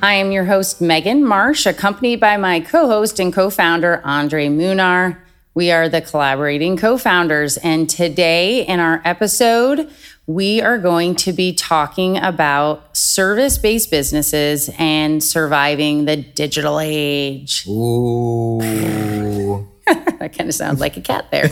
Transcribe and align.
I 0.00 0.14
am 0.14 0.30
your 0.30 0.44
host, 0.44 0.80
Megan 0.80 1.24
Marsh, 1.24 1.66
accompanied 1.66 2.20
by 2.20 2.36
my 2.36 2.60
co 2.60 2.86
host 2.86 3.18
and 3.18 3.32
co 3.32 3.50
founder, 3.50 4.00
Andre 4.04 4.46
Munar. 4.46 5.18
We 5.54 5.72
are 5.72 5.88
the 5.88 6.00
collaborating 6.00 6.76
co 6.76 6.98
founders. 6.98 7.56
And 7.56 7.90
today 7.90 8.64
in 8.64 8.78
our 8.78 9.02
episode, 9.04 9.90
we 10.26 10.62
are 10.62 10.78
going 10.78 11.16
to 11.16 11.32
be 11.32 11.52
talking 11.52 12.16
about 12.16 12.96
service 12.96 13.58
based 13.58 13.90
businesses 13.90 14.70
and 14.78 15.22
surviving 15.22 16.04
the 16.04 16.16
digital 16.16 16.78
age. 16.78 17.66
Ooh. 17.66 18.60
that 19.86 20.32
kind 20.32 20.48
of 20.48 20.54
sounds 20.54 20.80
like 20.80 20.96
a 20.96 21.00
cat 21.00 21.28
there. 21.32 21.50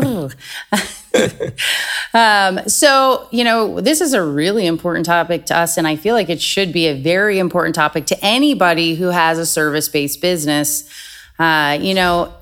um, 2.14 2.60
so, 2.68 3.28
you 3.30 3.44
know, 3.44 3.80
this 3.80 4.00
is 4.00 4.12
a 4.12 4.22
really 4.22 4.66
important 4.66 5.06
topic 5.06 5.46
to 5.46 5.56
us, 5.56 5.76
and 5.76 5.86
I 5.86 5.96
feel 5.96 6.14
like 6.14 6.28
it 6.28 6.40
should 6.40 6.72
be 6.72 6.86
a 6.86 6.94
very 6.94 7.38
important 7.38 7.74
topic 7.74 8.06
to 8.06 8.24
anybody 8.24 8.94
who 8.94 9.08
has 9.08 9.38
a 9.38 9.46
service 9.46 9.88
based 9.88 10.20
business. 10.20 10.88
Uh, 11.38 11.78
you 11.80 11.94
know, 11.94 12.32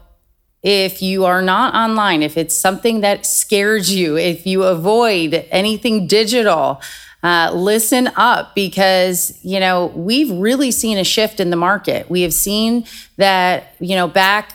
if 0.62 1.03
you 1.03 1.25
are 1.25 1.43
not 1.43 1.75
online, 1.75 2.23
if 2.23 2.37
it's 2.37 2.56
something 2.56 3.00
that 3.00 3.27
scares 3.27 3.93
you, 3.93 4.17
if 4.17 4.47
you 4.47 4.62
avoid 4.62 5.47
anything 5.50 6.06
digital, 6.06 6.81
uh, 7.23 7.50
listen 7.53 8.09
up 8.17 8.55
because 8.55 9.39
you 9.43 9.61
know 9.61 9.87
we've 9.95 10.31
really 10.31 10.70
seen 10.70 10.98
a 10.98 11.05
shift 11.05 11.41
in 11.41 11.50
the 11.50 11.56
market. 11.56 12.11
We 12.11 12.23
have 12.23 12.34
seen 12.34 12.84
that 13.17 13.75
you 13.81 13.95
know 13.97 14.09
back 14.09 14.55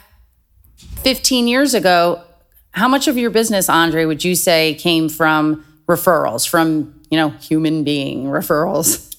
15 0.78 1.48
years 1.48 1.74
ago, 1.74 2.22
how 2.78 2.88
much 2.88 3.08
of 3.08 3.18
your 3.18 3.32
business, 3.32 3.70
Andre, 3.70 4.06
would 4.06 4.24
you 4.24 4.36
say 4.36 4.76
came 4.76 5.10
from 5.10 5.66
referrals, 5.88 6.48
from, 6.48 6.94
you 7.10 7.18
know, 7.18 7.30
human 7.30 7.84
being 7.84 8.26
referrals? 8.26 9.16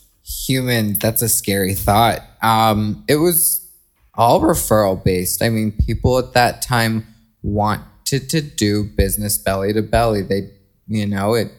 Human, 0.47 0.95
that's 0.95 1.23
a 1.23 1.29
scary 1.29 1.75
thought. 1.75 2.21
Um, 2.41 3.05
it 3.09 3.17
was 3.17 3.69
all 4.15 4.41
referral 4.41 5.03
based. 5.03 5.43
I 5.43 5.49
mean, 5.49 5.73
people 5.73 6.19
at 6.19 6.35
that 6.35 6.63
time 6.63 7.05
wanted 7.43 8.31
to 8.31 8.41
do 8.41 8.85
business 8.85 9.37
belly 9.39 9.73
to 9.73 9.83
belly. 9.83 10.23
They, 10.23 10.51
you 10.87 11.07
know, 11.07 11.35
it, 11.35 11.51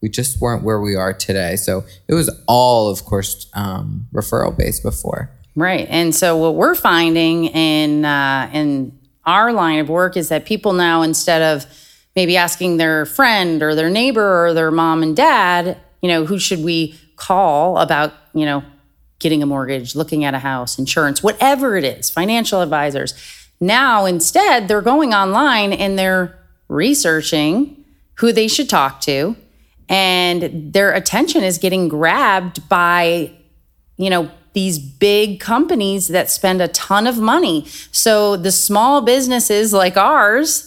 we 0.00 0.08
just 0.08 0.40
weren't 0.40 0.62
where 0.62 0.80
we 0.80 0.94
are 0.94 1.12
today. 1.12 1.56
So 1.56 1.84
it 2.06 2.14
was 2.14 2.30
all, 2.46 2.90
of 2.90 3.04
course, 3.04 3.50
um, 3.54 4.06
referral 4.12 4.56
based 4.56 4.84
before. 4.84 5.30
Right. 5.56 5.88
And 5.90 6.14
so 6.14 6.36
what 6.36 6.54
we're 6.54 6.76
finding 6.76 7.46
in, 7.46 8.04
uh, 8.04 8.48
in 8.52 8.99
our 9.24 9.52
line 9.52 9.78
of 9.78 9.88
work 9.88 10.16
is 10.16 10.28
that 10.28 10.46
people 10.46 10.72
now, 10.72 11.02
instead 11.02 11.42
of 11.42 11.66
maybe 12.16 12.36
asking 12.36 12.76
their 12.76 13.06
friend 13.06 13.62
or 13.62 13.74
their 13.74 13.90
neighbor 13.90 14.46
or 14.46 14.54
their 14.54 14.70
mom 14.70 15.02
and 15.02 15.16
dad, 15.16 15.78
you 16.02 16.08
know, 16.08 16.24
who 16.24 16.38
should 16.38 16.62
we 16.64 16.98
call 17.16 17.78
about, 17.78 18.12
you 18.34 18.44
know, 18.44 18.62
getting 19.18 19.42
a 19.42 19.46
mortgage, 19.46 19.94
looking 19.94 20.24
at 20.24 20.34
a 20.34 20.38
house, 20.38 20.78
insurance, 20.78 21.22
whatever 21.22 21.76
it 21.76 21.84
is, 21.84 22.10
financial 22.10 22.62
advisors. 22.62 23.14
Now, 23.60 24.06
instead, 24.06 24.66
they're 24.66 24.80
going 24.80 25.12
online 25.12 25.72
and 25.72 25.98
they're 25.98 26.38
researching 26.68 27.84
who 28.14 28.32
they 28.32 28.48
should 28.48 28.68
talk 28.68 29.00
to. 29.02 29.36
And 29.88 30.72
their 30.72 30.92
attention 30.92 31.42
is 31.42 31.58
getting 31.58 31.88
grabbed 31.88 32.68
by, 32.68 33.32
you 33.96 34.08
know, 34.08 34.30
these 34.52 34.78
big 34.78 35.40
companies 35.40 36.08
that 36.08 36.30
spend 36.30 36.60
a 36.60 36.68
ton 36.68 37.06
of 37.06 37.18
money. 37.18 37.66
So 37.92 38.36
the 38.36 38.52
small 38.52 39.00
businesses 39.00 39.72
like 39.72 39.96
ours 39.96 40.66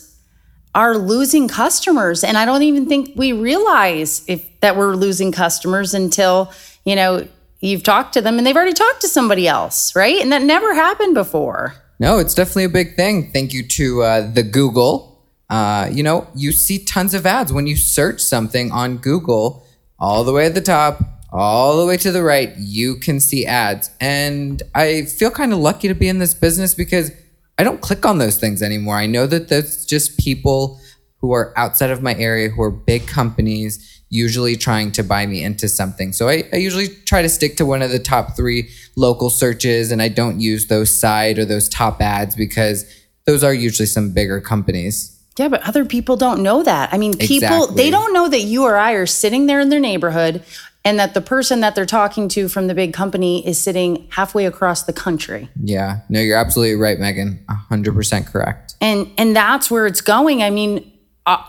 are 0.75 0.97
losing 0.97 1.47
customers 1.47 2.23
and 2.23 2.37
I 2.37 2.45
don't 2.45 2.63
even 2.63 2.87
think 2.87 3.11
we 3.15 3.31
realize 3.31 4.23
if 4.27 4.59
that 4.61 4.75
we're 4.75 4.95
losing 4.95 5.31
customers 5.31 5.93
until, 5.93 6.51
you 6.85 6.95
know, 6.95 7.27
you've 7.59 7.83
talked 7.83 8.13
to 8.13 8.21
them 8.21 8.37
and 8.37 8.47
they've 8.47 8.55
already 8.55 8.73
talked 8.73 9.01
to 9.01 9.07
somebody 9.07 9.47
else, 9.47 9.95
right? 9.95 10.19
And 10.19 10.31
that 10.31 10.41
never 10.41 10.73
happened 10.73 11.13
before. 11.13 11.75
No, 11.99 12.17
it's 12.19 12.33
definitely 12.33 12.65
a 12.65 12.69
big 12.69 12.95
thing. 12.95 13.31
Thank 13.31 13.53
you 13.53 13.67
to 13.67 14.01
uh, 14.01 14.31
the 14.31 14.43
Google. 14.43 15.21
Uh, 15.49 15.89
you 15.91 16.01
know, 16.01 16.27
you 16.35 16.51
see 16.51 16.83
tons 16.83 17.13
of 17.13 17.25
ads 17.25 17.53
when 17.53 17.67
you 17.67 17.75
search 17.75 18.19
something 18.19 18.71
on 18.71 18.97
Google 18.97 19.65
all 19.99 20.23
the 20.23 20.33
way 20.33 20.45
at 20.45 20.55
the 20.55 20.61
top 20.61 21.12
all 21.33 21.79
the 21.79 21.85
way 21.85 21.97
to 21.97 22.11
the 22.11 22.21
right, 22.21 22.53
you 22.57 22.95
can 22.95 23.19
see 23.19 23.45
ads. 23.45 23.89
And 23.99 24.61
I 24.75 25.03
feel 25.05 25.31
kind 25.31 25.51
of 25.51 25.59
lucky 25.59 25.87
to 25.87 25.95
be 25.95 26.07
in 26.07 26.19
this 26.19 26.35
business 26.35 26.75
because 26.75 27.11
I 27.57 27.63
don't 27.63 27.81
click 27.81 28.05
on 28.05 28.19
those 28.19 28.37
things 28.37 28.61
anymore. 28.61 28.97
I 28.97 29.07
know 29.07 29.25
that 29.25 29.49
that's 29.49 29.85
just 29.85 30.19
people 30.19 30.79
who 31.17 31.33
are 31.33 31.53
outside 31.57 31.89
of 31.89 32.03
my 32.03 32.13
area, 32.15 32.49
who 32.49 32.61
are 32.61 32.71
big 32.71 33.07
companies, 33.07 34.03
usually 34.09 34.55
trying 34.55 34.91
to 34.91 35.03
buy 35.03 35.25
me 35.25 35.43
into 35.43 35.67
something. 35.67 36.13
So 36.13 36.29
I, 36.29 36.43
I 36.53 36.57
usually 36.57 36.89
try 36.89 37.23
to 37.23 37.29
stick 37.29 37.57
to 37.57 37.65
one 37.65 37.81
of 37.81 37.89
the 37.89 37.99
top 37.99 38.35
three 38.35 38.69
local 38.95 39.31
searches 39.31 39.91
and 39.91 40.01
I 40.01 40.09
don't 40.09 40.39
use 40.39 40.67
those 40.67 40.95
side 40.95 41.39
or 41.39 41.45
those 41.45 41.67
top 41.67 41.99
ads 41.99 42.35
because 42.35 42.85
those 43.25 43.43
are 43.43 43.53
usually 43.53 43.87
some 43.87 44.11
bigger 44.11 44.39
companies. 44.39 45.09
Yeah, 45.39 45.47
but 45.47 45.67
other 45.67 45.83
people 45.83 46.15
don't 46.15 46.43
know 46.43 46.61
that. 46.61 46.93
I 46.93 46.99
mean, 46.99 47.13
people, 47.13 47.63
exactly. 47.63 47.75
they 47.75 47.89
don't 47.89 48.13
know 48.13 48.29
that 48.29 48.41
you 48.41 48.65
or 48.65 48.77
I 48.77 48.91
are 48.91 49.07
sitting 49.07 49.47
there 49.47 49.59
in 49.61 49.69
their 49.69 49.79
neighborhood 49.79 50.43
and 50.85 50.99
that 50.99 51.13
the 51.13 51.21
person 51.21 51.61
that 51.61 51.75
they're 51.75 51.85
talking 51.85 52.27
to 52.29 52.49
from 52.49 52.67
the 52.67 52.75
big 52.75 52.93
company 52.93 53.45
is 53.47 53.59
sitting 53.59 54.07
halfway 54.11 54.45
across 54.45 54.83
the 54.83 54.93
country. 54.93 55.49
Yeah. 55.61 55.99
No, 56.09 56.19
you're 56.19 56.37
absolutely 56.37 56.75
right, 56.75 56.99
Megan. 56.99 57.43
100% 57.49 58.27
correct. 58.27 58.75
And 58.81 59.09
and 59.17 59.35
that's 59.35 59.71
where 59.71 59.87
it's 59.87 60.01
going. 60.01 60.43
I 60.43 60.49
mean, 60.49 60.91
uh, 61.25 61.41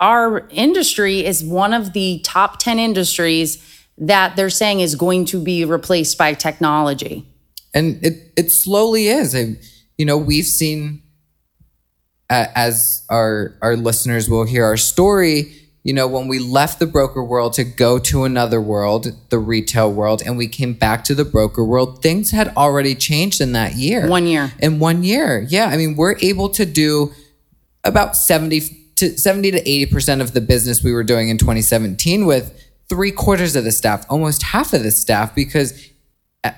our 0.00 0.48
industry 0.50 1.24
is 1.24 1.44
one 1.44 1.72
of 1.72 1.92
the 1.92 2.20
top 2.24 2.58
10 2.58 2.78
industries 2.80 3.64
that 3.96 4.34
they're 4.34 4.50
saying 4.50 4.80
is 4.80 4.96
going 4.96 5.24
to 5.26 5.40
be 5.40 5.64
replaced 5.64 6.18
by 6.18 6.34
technology. 6.34 7.26
And 7.72 8.04
it 8.04 8.32
it 8.36 8.50
slowly 8.50 9.06
is. 9.06 9.36
I, 9.36 9.56
you 9.96 10.04
know, 10.04 10.16
we've 10.18 10.46
seen 10.46 11.02
uh, 12.28 12.46
as 12.56 13.04
our 13.08 13.56
our 13.62 13.76
listeners 13.76 14.28
will 14.28 14.44
hear 14.44 14.64
our 14.64 14.76
story, 14.76 15.54
you 15.82 15.94
know, 15.94 16.06
when 16.06 16.28
we 16.28 16.38
left 16.38 16.78
the 16.78 16.86
broker 16.86 17.24
world 17.24 17.54
to 17.54 17.64
go 17.64 17.98
to 17.98 18.24
another 18.24 18.60
world, 18.60 19.16
the 19.30 19.38
retail 19.38 19.90
world, 19.90 20.22
and 20.24 20.36
we 20.36 20.46
came 20.46 20.74
back 20.74 21.04
to 21.04 21.14
the 21.14 21.24
broker 21.24 21.64
world, 21.64 22.02
things 22.02 22.32
had 22.32 22.48
already 22.56 22.94
changed 22.94 23.40
in 23.40 23.52
that 23.52 23.76
year. 23.76 24.06
One 24.06 24.26
year. 24.26 24.52
In 24.58 24.78
one 24.78 25.02
year. 25.02 25.46
Yeah. 25.48 25.66
I 25.66 25.78
mean, 25.78 25.96
we're 25.96 26.16
able 26.20 26.50
to 26.50 26.66
do 26.66 27.12
about 27.82 28.14
70 28.14 28.60
to 28.96 29.16
70 29.16 29.52
to 29.52 29.62
80% 29.62 30.20
of 30.20 30.34
the 30.34 30.42
business 30.42 30.84
we 30.84 30.92
were 30.92 31.04
doing 31.04 31.30
in 31.30 31.38
2017 31.38 32.26
with 32.26 32.54
three 32.90 33.10
quarters 33.10 33.56
of 33.56 33.64
the 33.64 33.72
staff, 33.72 34.04
almost 34.10 34.42
half 34.42 34.74
of 34.74 34.82
the 34.82 34.90
staff, 34.90 35.34
because 35.34 35.88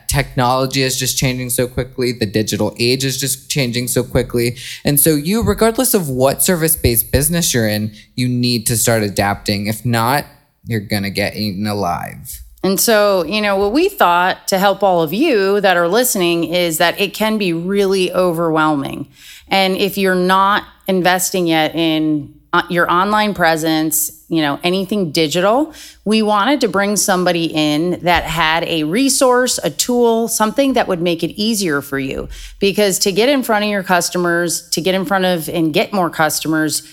technology 0.06 0.82
is 0.82 0.98
just 0.98 1.18
changing 1.18 1.50
so 1.50 1.66
quickly. 1.66 2.12
The 2.12 2.26
digital 2.26 2.74
age 2.78 3.04
is 3.04 3.18
just 3.18 3.50
changing 3.50 3.88
so 3.88 4.04
quickly. 4.04 4.56
And 4.84 5.00
so 5.00 5.14
you 5.14 5.42
regardless 5.42 5.94
of 5.94 6.08
what 6.08 6.42
service-based 6.42 7.10
business 7.10 7.52
you're 7.52 7.68
in 7.68 7.94
you 8.14 8.28
need 8.28 8.66
to 8.66 8.76
start 8.76 9.02
adapting. 9.02 9.66
If 9.66 9.84
not 9.84 10.24
you're 10.64 10.80
going 10.80 11.02
to 11.02 11.10
get 11.10 11.36
eaten 11.36 11.66
alive. 11.66 12.42
And 12.62 12.78
so, 12.78 13.24
you 13.24 13.40
know, 13.40 13.56
what 13.56 13.72
we 13.72 13.88
thought 13.88 14.46
to 14.48 14.58
help 14.58 14.84
all 14.84 15.02
of 15.02 15.12
you 15.12 15.60
that 15.60 15.76
are 15.76 15.88
listening 15.88 16.44
is 16.44 16.78
that 16.78 17.00
it 17.00 17.12
can 17.12 17.36
be 17.36 17.52
really 17.52 18.12
overwhelming. 18.12 19.08
And 19.48 19.76
if 19.76 19.98
you're 19.98 20.14
not 20.14 20.64
investing 20.86 21.48
yet 21.48 21.74
in 21.74 22.32
uh, 22.32 22.41
your 22.68 22.90
online 22.90 23.32
presence, 23.32 24.24
you 24.28 24.42
know, 24.42 24.60
anything 24.62 25.10
digital, 25.10 25.72
we 26.04 26.20
wanted 26.20 26.60
to 26.60 26.68
bring 26.68 26.96
somebody 26.96 27.46
in 27.46 28.00
that 28.02 28.24
had 28.24 28.64
a 28.64 28.84
resource, 28.84 29.58
a 29.64 29.70
tool, 29.70 30.28
something 30.28 30.74
that 30.74 30.86
would 30.86 31.00
make 31.00 31.22
it 31.22 31.30
easier 31.40 31.80
for 31.80 31.98
you. 31.98 32.28
Because 32.58 32.98
to 33.00 33.12
get 33.12 33.28
in 33.28 33.42
front 33.42 33.64
of 33.64 33.70
your 33.70 33.82
customers, 33.82 34.68
to 34.70 34.80
get 34.80 34.94
in 34.94 35.04
front 35.04 35.24
of 35.24 35.48
and 35.48 35.72
get 35.72 35.92
more 35.92 36.10
customers, 36.10 36.86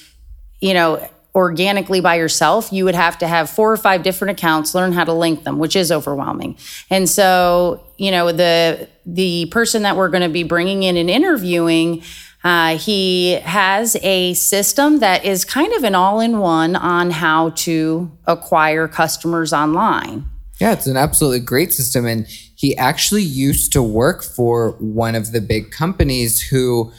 you 0.61 0.73
know, 0.73 1.05
organically 1.35 2.01
by 2.01 2.15
yourself, 2.15 2.71
you 2.73 2.85
would 2.85 2.95
have 2.95 3.17
to 3.17 3.27
have 3.27 3.49
four 3.49 3.71
or 3.71 3.77
five 3.77 4.01
different 4.01 4.31
accounts, 4.31 4.73
learn 4.73 4.93
how 4.93 5.03
to 5.03 5.13
link 5.13 5.43
them, 5.43 5.59
which 5.59 5.75
is 5.75 5.91
overwhelming. 5.91 6.57
And 6.89 7.07
so, 7.07 7.83
you 7.97 8.11
know, 8.11 8.31
the 8.31 8.87
the 9.05 9.47
person 9.47 9.83
that 9.83 9.95
we're 9.95 10.09
going 10.09 10.23
to 10.23 10.29
be 10.29 10.43
bringing 10.43 10.83
in 10.83 10.95
and 10.97 11.09
interviewing 11.09 12.03
uh, 12.43 12.77
he 12.77 13.33
has 13.33 13.97
a 14.01 14.33
system 14.33 14.99
that 14.99 15.25
is 15.25 15.43
kind 15.43 15.73
of 15.73 15.83
an 15.83 15.95
all 15.95 16.19
in 16.19 16.39
one 16.39 16.75
on 16.75 17.11
how 17.11 17.49
to 17.51 18.11
acquire 18.25 18.87
customers 18.87 19.51
online. 19.51 20.25
Yeah, 20.59 20.73
it's 20.73 20.87
an 20.87 20.97
absolutely 20.97 21.39
great 21.39 21.73
system. 21.73 22.05
And 22.05 22.27
he 22.27 22.75
actually 22.77 23.23
used 23.23 23.71
to 23.73 23.83
work 23.83 24.23
for 24.23 24.71
one 24.79 25.15
of 25.15 25.31
the 25.31 25.41
big 25.41 25.71
companies 25.71 26.41
who 26.41 26.91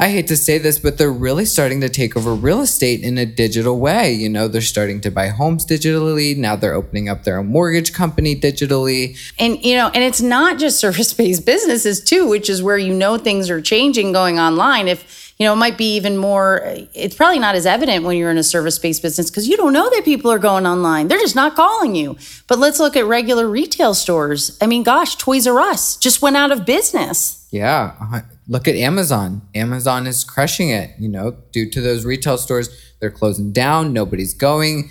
I 0.00 0.08
hate 0.08 0.28
to 0.28 0.36
say 0.36 0.56
this, 0.56 0.78
but 0.78 0.96
they're 0.96 1.12
really 1.12 1.44
starting 1.44 1.82
to 1.82 1.90
take 1.90 2.16
over 2.16 2.34
real 2.34 2.62
estate 2.62 3.02
in 3.02 3.18
a 3.18 3.26
digital 3.26 3.78
way. 3.78 4.10
You 4.10 4.30
know, 4.30 4.48
they're 4.48 4.62
starting 4.62 5.02
to 5.02 5.10
buy 5.10 5.28
homes 5.28 5.66
digitally. 5.66 6.34
Now 6.34 6.56
they're 6.56 6.72
opening 6.72 7.10
up 7.10 7.24
their 7.24 7.36
own 7.36 7.48
mortgage 7.48 7.92
company 7.92 8.34
digitally. 8.34 9.18
And, 9.38 9.62
you 9.62 9.76
know, 9.76 9.90
and 9.90 10.02
it's 10.02 10.22
not 10.22 10.58
just 10.58 10.80
service 10.80 11.12
based 11.12 11.44
businesses 11.44 12.02
too, 12.02 12.26
which 12.26 12.48
is 12.48 12.62
where 12.62 12.78
you 12.78 12.94
know 12.94 13.18
things 13.18 13.50
are 13.50 13.60
changing 13.60 14.12
going 14.12 14.38
online. 14.38 14.88
If, 14.88 15.19
you 15.40 15.46
know, 15.46 15.54
it 15.54 15.56
might 15.56 15.78
be 15.78 15.96
even 15.96 16.18
more, 16.18 16.60
it's 16.92 17.14
probably 17.14 17.38
not 17.38 17.54
as 17.54 17.64
evident 17.64 18.04
when 18.04 18.18
you're 18.18 18.30
in 18.30 18.36
a 18.36 18.42
service 18.42 18.78
based 18.78 19.00
business 19.00 19.30
because 19.30 19.48
you 19.48 19.56
don't 19.56 19.72
know 19.72 19.88
that 19.88 20.04
people 20.04 20.30
are 20.30 20.38
going 20.38 20.66
online. 20.66 21.08
They're 21.08 21.18
just 21.18 21.34
not 21.34 21.56
calling 21.56 21.94
you. 21.94 22.18
But 22.46 22.58
let's 22.58 22.78
look 22.78 22.94
at 22.94 23.06
regular 23.06 23.48
retail 23.48 23.94
stores. 23.94 24.58
I 24.60 24.66
mean, 24.66 24.82
gosh, 24.82 25.16
Toys 25.16 25.46
R 25.46 25.58
Us 25.58 25.96
just 25.96 26.20
went 26.20 26.36
out 26.36 26.52
of 26.52 26.66
business. 26.66 27.48
Yeah 27.50 27.94
uh-huh. 27.98 28.20
look 28.48 28.68
at 28.68 28.74
Amazon. 28.74 29.40
Amazon 29.54 30.06
is 30.06 30.24
crushing 30.24 30.68
it, 30.68 30.90
you 30.98 31.08
know, 31.08 31.38
due 31.52 31.70
to 31.70 31.80
those 31.80 32.04
retail 32.04 32.36
stores. 32.36 32.68
They're 33.00 33.10
closing 33.10 33.50
down, 33.50 33.94
nobody's 33.94 34.34
going. 34.34 34.90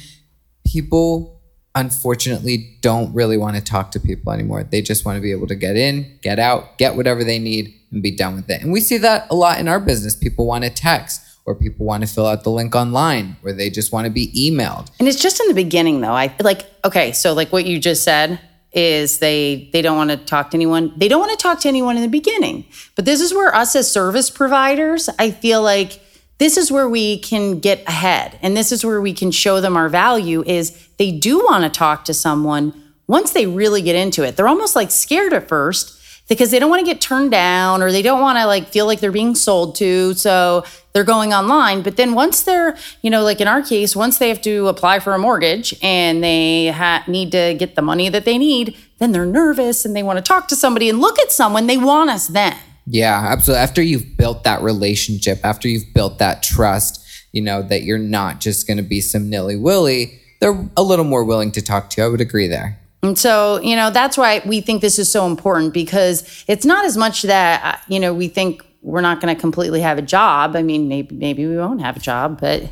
People, 0.66 1.44
unfortunately, 1.76 2.76
don't 2.82 3.14
really 3.14 3.38
want 3.38 3.56
to 3.56 3.62
talk 3.62 3.92
to 3.92 4.00
people 4.00 4.34
anymore. 4.34 4.64
They 4.64 4.82
just 4.82 5.06
want 5.06 5.18
to 5.18 5.22
be 5.22 5.32
able 5.32 5.46
to 5.46 5.56
get 5.56 5.76
in, 5.76 6.18
get 6.24 6.40
out, 6.40 6.80
get 6.80 6.96
whatever 6.96 7.24
they 7.24 7.38
need, 7.38 7.79
and 7.92 8.04
be 8.04 8.12
done 8.12 8.36
with 8.36 8.50
it. 8.50 8.62
And 8.62 8.72
we 8.72 8.82
see 8.82 8.98
that 8.98 9.28
a 9.30 9.36
lot 9.36 9.60
in 9.60 9.68
our 9.68 9.80
business. 9.80 10.16
People 10.16 10.46
want 10.46 10.64
to 10.64 10.70
text. 10.70 11.26
Or 11.46 11.56
people 11.56 11.84
want 11.84 12.06
to 12.06 12.14
fill 12.14 12.28
out 12.28 12.44
the 12.44 12.52
link 12.52 12.76
online, 12.76 13.36
or 13.42 13.54
they 13.54 13.72
just 13.72 13.92
want 13.92 14.06
to 14.06 14.12
be 14.12 14.28
emailed. 14.38 14.92
And 15.00 15.08
it's 15.08 15.20
just 15.20 15.40
in 15.40 15.48
the 15.48 15.56
beginning, 15.56 16.00
though. 16.00 16.12
I 16.12 16.32
like, 16.42 16.70
okay, 16.86 17.12
so 17.12 17.34
like 17.34 17.52
what 17.52 17.66
you 17.66 17.80
just 17.80 18.04
said, 18.04 18.40
is 18.72 19.18
they 19.20 19.70
they 19.74 19.82
don't 19.82 19.98
want 19.98 20.12
to 20.12 20.18
talk 20.18 20.52
to 20.52 20.58
anyone. 20.58 20.94
They 20.96 21.08
don't 21.08 21.20
want 21.20 21.32
to 21.32 21.42
talk 21.42 21.60
to 21.62 21.68
anyone 21.68 21.96
in 21.96 22.04
the 22.04 22.10
beginning. 22.10 22.66
But 22.96 23.06
this 23.06 23.20
is 23.20 23.34
where 23.34 23.54
us 23.56 23.76
as 23.76 23.92
service 23.92 24.30
providers, 24.30 25.10
I 25.18 25.32
feel 25.32 25.64
like 25.64 26.02
this 26.38 26.56
is 26.56 26.72
where 26.72 26.88
we 26.88 27.20
can 27.20 27.60
get 27.60 27.86
ahead 27.88 28.40
and 28.42 28.56
this 28.56 28.72
is 28.72 28.86
where 28.86 29.02
we 29.02 29.14
can 29.14 29.32
show 29.32 29.60
them 29.60 29.76
our 29.76 29.90
value 29.90 30.44
is 30.46 30.88
they 30.98 31.12
do 31.12 31.40
want 31.40 31.64
to 31.64 31.70
talk 31.70 32.06
to 32.06 32.14
someone 32.14 32.74
once 33.08 33.32
they 33.32 33.46
really 33.46 33.82
get 33.82 33.96
into 33.96 34.24
it. 34.24 34.36
They're 34.36 34.48
almost 34.48 34.76
like 34.76 34.92
scared 34.92 35.34
at 35.34 35.50
first 35.50 35.99
because 36.30 36.52
they 36.52 36.60
don't 36.60 36.70
want 36.70 36.80
to 36.80 36.86
get 36.86 37.02
turned 37.02 37.32
down 37.32 37.82
or 37.82 37.92
they 37.92 38.04
don't 38.04 38.22
want 38.22 38.38
to 38.38 38.46
like 38.46 38.68
feel 38.68 38.86
like 38.86 39.00
they're 39.00 39.12
being 39.12 39.36
sold 39.36 39.76
to. 39.76 40.14
So 40.14 40.64
they're 40.94 41.04
going 41.04 41.34
online. 41.34 41.82
But 41.82 41.98
then 41.98 42.14
once 42.14 42.44
they're, 42.44 42.78
you 43.02 43.10
know, 43.10 43.24
like 43.24 43.42
in 43.42 43.48
our 43.48 43.62
case, 43.62 43.96
once 43.96 44.20
they 44.20 44.30
have 44.30 44.42
to 44.44 44.68
apply 44.68 45.00
for 45.00 45.14
a 45.14 45.18
mortgage 45.18 45.74
and 45.82 46.24
they 46.24 46.68
ha- 46.68 47.04
need 47.08 47.32
to 47.32 47.56
get 47.56 47.76
the 47.76 47.82
money 47.82 48.10
that 48.10 48.26
they 48.26 48.38
need, 48.38 48.78
then 49.00 49.12
they're 49.12 49.26
nervous 49.26 49.86
and 49.86 49.96
they 49.96 50.04
want 50.04 50.18
to 50.18 50.24
talk 50.24 50.48
to 50.50 50.56
somebody 50.56 50.88
and 50.88 51.00
look 51.00 51.20
at 51.20 51.32
someone. 51.32 51.68
They 51.68 51.78
want 51.78 52.10
us 52.12 52.28
then. 52.28 52.56
Yeah, 52.86 53.28
absolutely. 53.30 53.62
After 53.62 53.82
you've 53.82 54.18
built 54.18 54.44
that 54.44 54.62
relationship, 54.62 55.40
after 55.44 55.68
you've 55.68 55.94
built 55.94 56.20
that 56.20 56.44
trust, 56.44 57.06
you 57.32 57.42
know, 57.42 57.62
that 57.64 57.84
you're 57.84 57.98
not 57.98 58.40
just 58.40 58.68
going 58.68 58.78
to 58.78 58.84
be 58.84 59.02
some 59.02 59.30
nilly 59.30 59.56
willy, 59.56 60.20
they're 60.42 60.68
a 60.78 60.84
little 60.84 61.06
more 61.06 61.24
willing 61.24 61.52
to 61.52 61.62
talk 61.62 61.90
to 61.92 62.02
you. 62.02 62.06
I 62.06 62.10
would 62.10 62.22
agree 62.22 62.48
there. 62.48 62.80
And 63.02 63.18
so, 63.18 63.62
you 63.62 63.76
know, 63.76 63.90
that's 63.92 64.18
why 64.18 64.42
we 64.46 64.62
think 64.62 64.82
this 64.82 65.00
is 65.00 65.12
so 65.12 65.26
important 65.26 65.74
because 65.74 66.44
it's 66.48 66.66
not 66.66 66.86
as 66.86 66.98
much 66.98 67.24
that, 67.24 67.64
uh, 67.64 67.78
you 67.88 68.00
know, 68.00 68.14
we 68.14 68.28
think 68.28 68.64
we're 68.82 69.02
not 69.02 69.22
going 69.22 69.34
to 69.34 69.40
completely 69.40 69.82
have 69.82 69.98
a 69.98 70.02
job. 70.02 70.56
I 70.56 70.64
mean, 70.64 70.88
maybe 70.88 71.16
maybe 71.16 71.46
we 71.46 71.58
won't 71.58 71.82
have 71.82 71.98
a 71.98 72.00
job, 72.00 72.40
but 72.40 72.64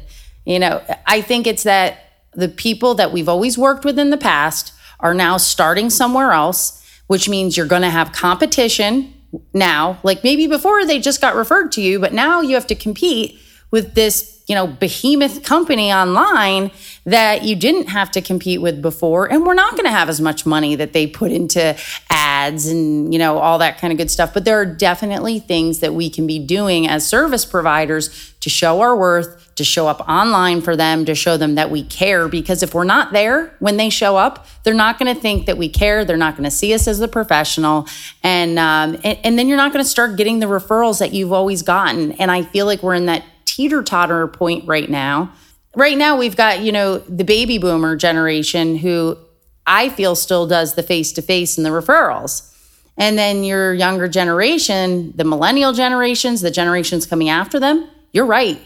you 0.46 0.60
know, 0.60 0.82
I 1.06 1.22
think 1.22 1.48
it's 1.48 1.64
that 1.64 2.00
the 2.34 2.48
people 2.48 2.94
that 2.96 3.12
we've 3.12 3.30
always 3.30 3.58
worked 3.58 3.84
with 3.84 3.98
in 4.00 4.10
the 4.10 4.18
past 4.18 4.74
are 5.00 5.14
now 5.14 5.38
starting 5.38 5.90
somewhere 5.90 6.32
else, 6.32 6.84
which 7.08 7.28
means 7.28 7.58
you're 7.58 7.66
going 7.66 7.82
to 7.82 7.90
have 7.90 8.12
competition 8.12 9.14
now. 9.54 10.00
Like 10.04 10.24
maybe 10.24 10.48
before 10.48 10.86
they 10.86 11.00
just 11.00 11.22
got 11.22 11.36
referred 11.36 11.72
to 11.74 11.82
you, 11.82 12.00
but 12.00 12.14
now 12.14 12.42
you 12.42 12.56
have 12.56 12.68
to 12.68 12.76
compete 12.76 13.40
with 13.72 13.94
this 13.94 14.38
you 14.48 14.56
know, 14.56 14.66
behemoth 14.66 15.44
company 15.44 15.92
online 15.92 16.72
that 17.04 17.44
you 17.44 17.54
didn't 17.54 17.90
have 17.90 18.10
to 18.12 18.22
compete 18.22 18.62
with 18.62 18.82
before. 18.82 19.30
And 19.30 19.46
we're 19.46 19.54
not 19.54 19.72
going 19.74 19.84
to 19.84 19.92
have 19.92 20.08
as 20.08 20.22
much 20.22 20.46
money 20.46 20.76
that 20.76 20.94
they 20.94 21.06
put 21.06 21.32
into 21.32 21.76
ads 22.10 22.68
and, 22.68 23.12
you 23.12 23.20
know, 23.20 23.40
all 23.40 23.58
that 23.58 23.78
kind 23.78 23.92
of 23.92 23.98
good 23.98 24.10
stuff. 24.10 24.34
But 24.34 24.46
there 24.46 24.58
are 24.58 24.66
definitely 24.66 25.40
things 25.40 25.80
that 25.80 25.94
we 25.94 26.10
can 26.10 26.26
be 26.26 26.40
doing 26.40 26.88
as 26.88 27.06
service 27.06 27.44
providers 27.44 28.34
to 28.40 28.50
show 28.50 28.80
our 28.80 28.96
worth, 28.96 29.54
to 29.56 29.66
show 29.66 29.88
up 29.90 30.08
online 30.08 30.62
for 30.62 30.78
them, 30.78 31.04
to 31.04 31.14
show 31.14 31.36
them 31.36 31.56
that 31.56 31.70
we 31.70 31.84
care. 31.84 32.30
Because 32.30 32.64
if 32.64 32.74
we're 32.74 32.86
not 32.86 33.12
there 33.12 33.54
when 33.60 33.76
they 33.76 33.90
show 33.90 34.16
up, 34.16 34.48
they're 34.64 34.74
not 34.74 34.98
going 34.98 35.14
to 35.14 35.20
think 35.20 35.46
that 35.48 35.58
we 35.58 35.68
care. 35.68 36.06
They're 36.06 36.16
not 36.16 36.38
going 36.38 36.46
to 36.46 36.56
see 36.56 36.74
us 36.74 36.88
as 36.88 37.02
a 37.02 37.08
professional. 37.10 37.86
And, 38.24 38.58
um, 38.58 38.96
and, 39.04 39.20
and 39.26 39.38
then 39.38 39.50
you're 39.50 39.58
not 39.58 39.74
going 39.74 39.84
to 39.84 39.90
start 39.90 40.16
getting 40.16 40.40
the 40.40 40.46
referrals 40.46 41.00
that 41.00 41.14
you've 41.14 41.34
always 41.34 41.64
gotten. 41.64 42.14
And 42.14 42.32
I 42.32 42.44
feel 42.44 42.66
like 42.66 42.82
we're 42.82 42.96
in 42.96 43.08
that 43.08 43.26
teeter 43.58 43.82
totter 43.82 44.28
point 44.28 44.68
right 44.68 44.88
now. 44.88 45.32
Right 45.76 45.98
now, 45.98 46.16
we've 46.16 46.36
got, 46.36 46.60
you 46.60 46.72
know, 46.72 47.00
the 47.00 47.24
baby 47.24 47.58
boomer 47.58 47.96
generation 47.96 48.78
who 48.78 49.18
I 49.66 49.90
feel 49.90 50.14
still 50.16 50.46
does 50.46 50.76
the 50.76 50.84
face 50.84 51.12
to 51.14 51.24
face 51.24 51.58
and 51.58 51.66
the 51.66 51.72
referrals. 51.72 52.54
And 52.98 53.18
then 53.18 53.44
your 53.44 53.74
younger 53.74 54.08
generation, 54.08 55.12
the 55.16 55.24
millennial 55.24 55.74
generations, 55.74 56.42
the 56.42 56.52
generations 56.52 57.08
coming 57.08 57.30
after 57.30 57.60
them, 57.60 57.90
you're 58.12 58.28
right. 58.28 58.62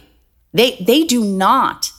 They 0.54 0.76
they 0.86 1.06
do 1.06 1.24
not 1.24 1.92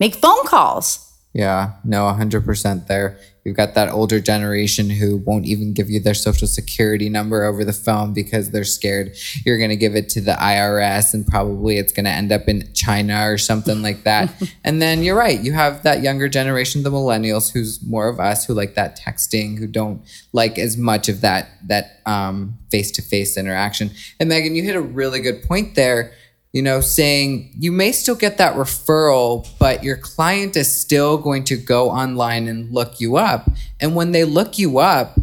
make 0.00 0.16
phone 0.16 0.44
calls. 0.44 1.06
Yeah, 1.32 1.74
no, 1.84 2.02
100% 2.06 2.88
there. 2.88 3.16
You've 3.44 3.56
got 3.56 3.74
that 3.74 3.88
older 3.90 4.20
generation 4.20 4.90
who 4.90 5.18
won't 5.18 5.46
even 5.46 5.72
give 5.72 5.88
you 5.88 6.00
their 6.00 6.14
social 6.14 6.46
security 6.46 7.08
number 7.08 7.44
over 7.44 7.64
the 7.64 7.72
phone 7.72 8.12
because 8.12 8.50
they're 8.50 8.64
scared 8.64 9.16
you're 9.44 9.58
going 9.58 9.70
to 9.70 9.76
give 9.76 9.94
it 9.94 10.08
to 10.10 10.20
the 10.20 10.32
IRS 10.32 11.14
and 11.14 11.26
probably 11.26 11.78
it's 11.78 11.92
going 11.92 12.04
to 12.04 12.10
end 12.10 12.32
up 12.32 12.48
in 12.48 12.72
China 12.74 13.30
or 13.30 13.38
something 13.38 13.82
like 13.82 14.04
that. 14.04 14.32
and 14.64 14.80
then 14.80 15.02
you're 15.02 15.16
right, 15.16 15.40
you 15.40 15.52
have 15.52 15.82
that 15.82 16.02
younger 16.02 16.28
generation, 16.28 16.82
the 16.82 16.90
millennials, 16.90 17.52
who's 17.52 17.82
more 17.84 18.08
of 18.08 18.20
us 18.20 18.44
who 18.44 18.54
like 18.54 18.74
that 18.74 18.98
texting, 18.98 19.58
who 19.58 19.66
don't 19.66 20.02
like 20.32 20.58
as 20.58 20.76
much 20.76 21.08
of 21.08 21.20
that 21.20 21.48
that 21.66 22.00
um, 22.06 22.58
face-to-face 22.70 23.36
interaction. 23.36 23.90
And 24.18 24.28
Megan, 24.28 24.54
you 24.54 24.62
hit 24.62 24.76
a 24.76 24.80
really 24.80 25.20
good 25.20 25.42
point 25.42 25.74
there 25.74 26.12
you 26.52 26.62
know, 26.62 26.80
saying 26.80 27.52
you 27.58 27.70
may 27.70 27.92
still 27.92 28.16
get 28.16 28.38
that 28.38 28.54
referral, 28.54 29.48
but 29.58 29.84
your 29.84 29.96
client 29.96 30.56
is 30.56 30.80
still 30.80 31.16
going 31.16 31.44
to 31.44 31.56
go 31.56 31.90
online 31.90 32.48
and 32.48 32.72
look 32.72 33.00
you 33.00 33.16
up. 33.16 33.48
And 33.80 33.94
when 33.94 34.12
they 34.12 34.24
look 34.24 34.58
you 34.58 34.78
up, 34.78 35.18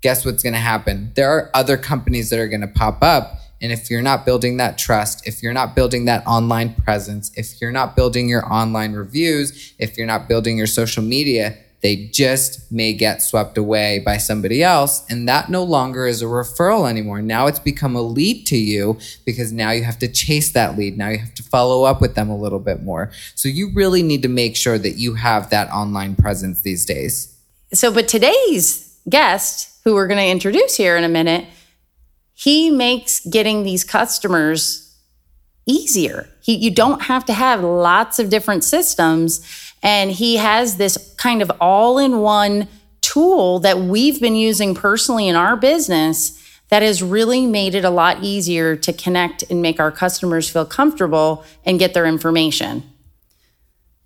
guess 0.00 0.24
what's 0.24 0.42
going 0.42 0.54
to 0.54 0.58
happen? 0.58 1.12
There 1.14 1.30
are 1.30 1.50
other 1.52 1.76
companies 1.76 2.30
that 2.30 2.38
are 2.38 2.48
going 2.48 2.62
to 2.62 2.66
pop 2.66 3.02
up. 3.02 3.36
And 3.62 3.72
if 3.72 3.90
you're 3.90 4.00
not 4.00 4.24
building 4.24 4.56
that 4.56 4.78
trust, 4.78 5.26
if 5.26 5.42
you're 5.42 5.52
not 5.52 5.76
building 5.76 6.06
that 6.06 6.26
online 6.26 6.74
presence, 6.74 7.30
if 7.36 7.60
you're 7.60 7.72
not 7.72 7.94
building 7.94 8.26
your 8.26 8.50
online 8.50 8.94
reviews, 8.94 9.74
if 9.78 9.98
you're 9.98 10.06
not 10.06 10.28
building 10.28 10.56
your 10.56 10.66
social 10.66 11.02
media, 11.02 11.58
they 11.82 12.08
just 12.08 12.70
may 12.70 12.92
get 12.92 13.22
swept 13.22 13.56
away 13.56 14.00
by 14.00 14.18
somebody 14.18 14.62
else. 14.62 15.04
And 15.08 15.28
that 15.28 15.48
no 15.48 15.62
longer 15.64 16.06
is 16.06 16.20
a 16.20 16.26
referral 16.26 16.88
anymore. 16.88 17.22
Now 17.22 17.46
it's 17.46 17.58
become 17.58 17.96
a 17.96 18.02
lead 18.02 18.46
to 18.48 18.56
you 18.56 18.98
because 19.24 19.52
now 19.52 19.70
you 19.70 19.84
have 19.84 19.98
to 20.00 20.08
chase 20.08 20.52
that 20.52 20.76
lead. 20.76 20.98
Now 20.98 21.08
you 21.08 21.18
have 21.18 21.34
to 21.34 21.42
follow 21.42 21.84
up 21.84 22.00
with 22.00 22.14
them 22.14 22.28
a 22.28 22.36
little 22.36 22.58
bit 22.58 22.82
more. 22.82 23.10
So 23.34 23.48
you 23.48 23.70
really 23.74 24.02
need 24.02 24.22
to 24.22 24.28
make 24.28 24.56
sure 24.56 24.78
that 24.78 24.98
you 24.98 25.14
have 25.14 25.50
that 25.50 25.70
online 25.70 26.16
presence 26.16 26.60
these 26.60 26.84
days. 26.84 27.34
So, 27.72 27.92
but 27.92 28.08
today's 28.08 28.98
guest, 29.08 29.80
who 29.84 29.94
we're 29.94 30.08
going 30.08 30.18
to 30.18 30.26
introduce 30.26 30.76
here 30.76 30.96
in 30.96 31.04
a 31.04 31.08
minute, 31.08 31.46
he 32.34 32.70
makes 32.70 33.24
getting 33.26 33.62
these 33.62 33.84
customers 33.84 34.89
easier. 35.70 36.28
He, 36.42 36.54
you 36.56 36.70
don't 36.70 37.02
have 37.02 37.24
to 37.26 37.32
have 37.32 37.62
lots 37.62 38.18
of 38.18 38.30
different 38.30 38.64
systems 38.64 39.46
and 39.82 40.10
he 40.10 40.36
has 40.36 40.76
this 40.76 41.14
kind 41.16 41.42
of 41.42 41.50
all 41.60 41.98
in 41.98 42.20
one 42.20 42.68
tool 43.00 43.60
that 43.60 43.78
we've 43.78 44.20
been 44.20 44.36
using 44.36 44.74
personally 44.74 45.28
in 45.28 45.36
our 45.36 45.56
business 45.56 46.36
that 46.68 46.82
has 46.82 47.02
really 47.02 47.46
made 47.46 47.74
it 47.74 47.84
a 47.84 47.90
lot 47.90 48.22
easier 48.22 48.76
to 48.76 48.92
connect 48.92 49.42
and 49.50 49.60
make 49.60 49.80
our 49.80 49.90
customers 49.90 50.48
feel 50.48 50.64
comfortable 50.64 51.44
and 51.64 51.78
get 51.78 51.94
their 51.94 52.06
information. 52.06 52.82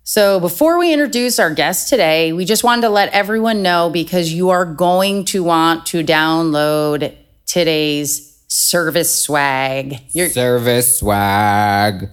So, 0.03 0.39
before 0.39 0.77
we 0.77 0.93
introduce 0.93 1.39
our 1.39 1.51
guest 1.51 1.89
today, 1.89 2.31
we 2.31 2.45
just 2.45 2.63
wanted 2.63 2.83
to 2.83 2.89
let 2.89 3.11
everyone 3.11 3.63
know 3.63 3.89
because 3.89 4.31
you 4.31 4.49
are 4.51 4.65
going 4.65 5.25
to 5.25 5.43
want 5.43 5.87
to 5.87 6.03
download 6.03 7.15
today's 7.47 8.34
service 8.55 9.13
swag. 9.13 9.99
Your 10.13 10.29
service 10.29 10.99
swag. 10.99 12.09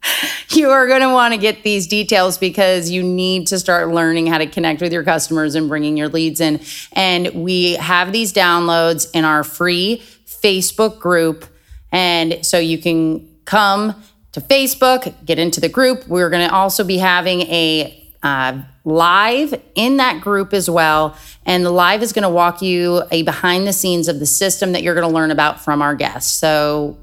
you 0.50 0.68
are 0.68 0.86
going 0.86 1.00
to 1.00 1.08
want 1.08 1.32
to 1.32 1.40
get 1.40 1.62
these 1.62 1.86
details 1.86 2.36
because 2.36 2.90
you 2.90 3.02
need 3.02 3.46
to 3.46 3.58
start 3.58 3.88
learning 3.88 4.26
how 4.26 4.38
to 4.38 4.46
connect 4.46 4.82
with 4.82 4.92
your 4.92 5.02
customers 5.02 5.54
and 5.54 5.68
bringing 5.68 5.96
your 5.96 6.08
leads 6.08 6.40
in. 6.40 6.60
And 6.92 7.28
we 7.32 7.74
have 7.74 8.12
these 8.12 8.34
downloads 8.34 9.08
in 9.14 9.24
our 9.24 9.42
free 9.42 10.02
Facebook 10.26 10.98
group. 10.98 11.46
And 11.90 12.44
so 12.44 12.58
you 12.58 12.76
can 12.76 13.26
come 13.46 13.94
to 14.32 14.42
Facebook, 14.42 15.14
get 15.24 15.38
into 15.38 15.58
the 15.58 15.70
group. 15.70 16.06
We're 16.06 16.28
going 16.28 16.46
to 16.46 16.54
also 16.54 16.84
be 16.84 16.98
having 16.98 17.42
a 17.42 17.97
uh, 18.22 18.60
live 18.84 19.60
in 19.74 19.98
that 19.98 20.20
group 20.20 20.52
as 20.52 20.68
well. 20.68 21.16
And 21.46 21.64
the 21.64 21.70
live 21.70 22.02
is 22.02 22.12
going 22.12 22.24
to 22.24 22.28
walk 22.28 22.62
you 22.62 23.02
a 23.10 23.22
behind 23.22 23.66
the 23.66 23.72
scenes 23.72 24.08
of 24.08 24.18
the 24.18 24.26
system 24.26 24.72
that 24.72 24.82
you're 24.82 24.94
going 24.94 25.08
to 25.08 25.14
learn 25.14 25.30
about 25.30 25.60
from 25.60 25.82
our 25.82 25.94
guests. 25.94 26.32
So, 26.38 26.98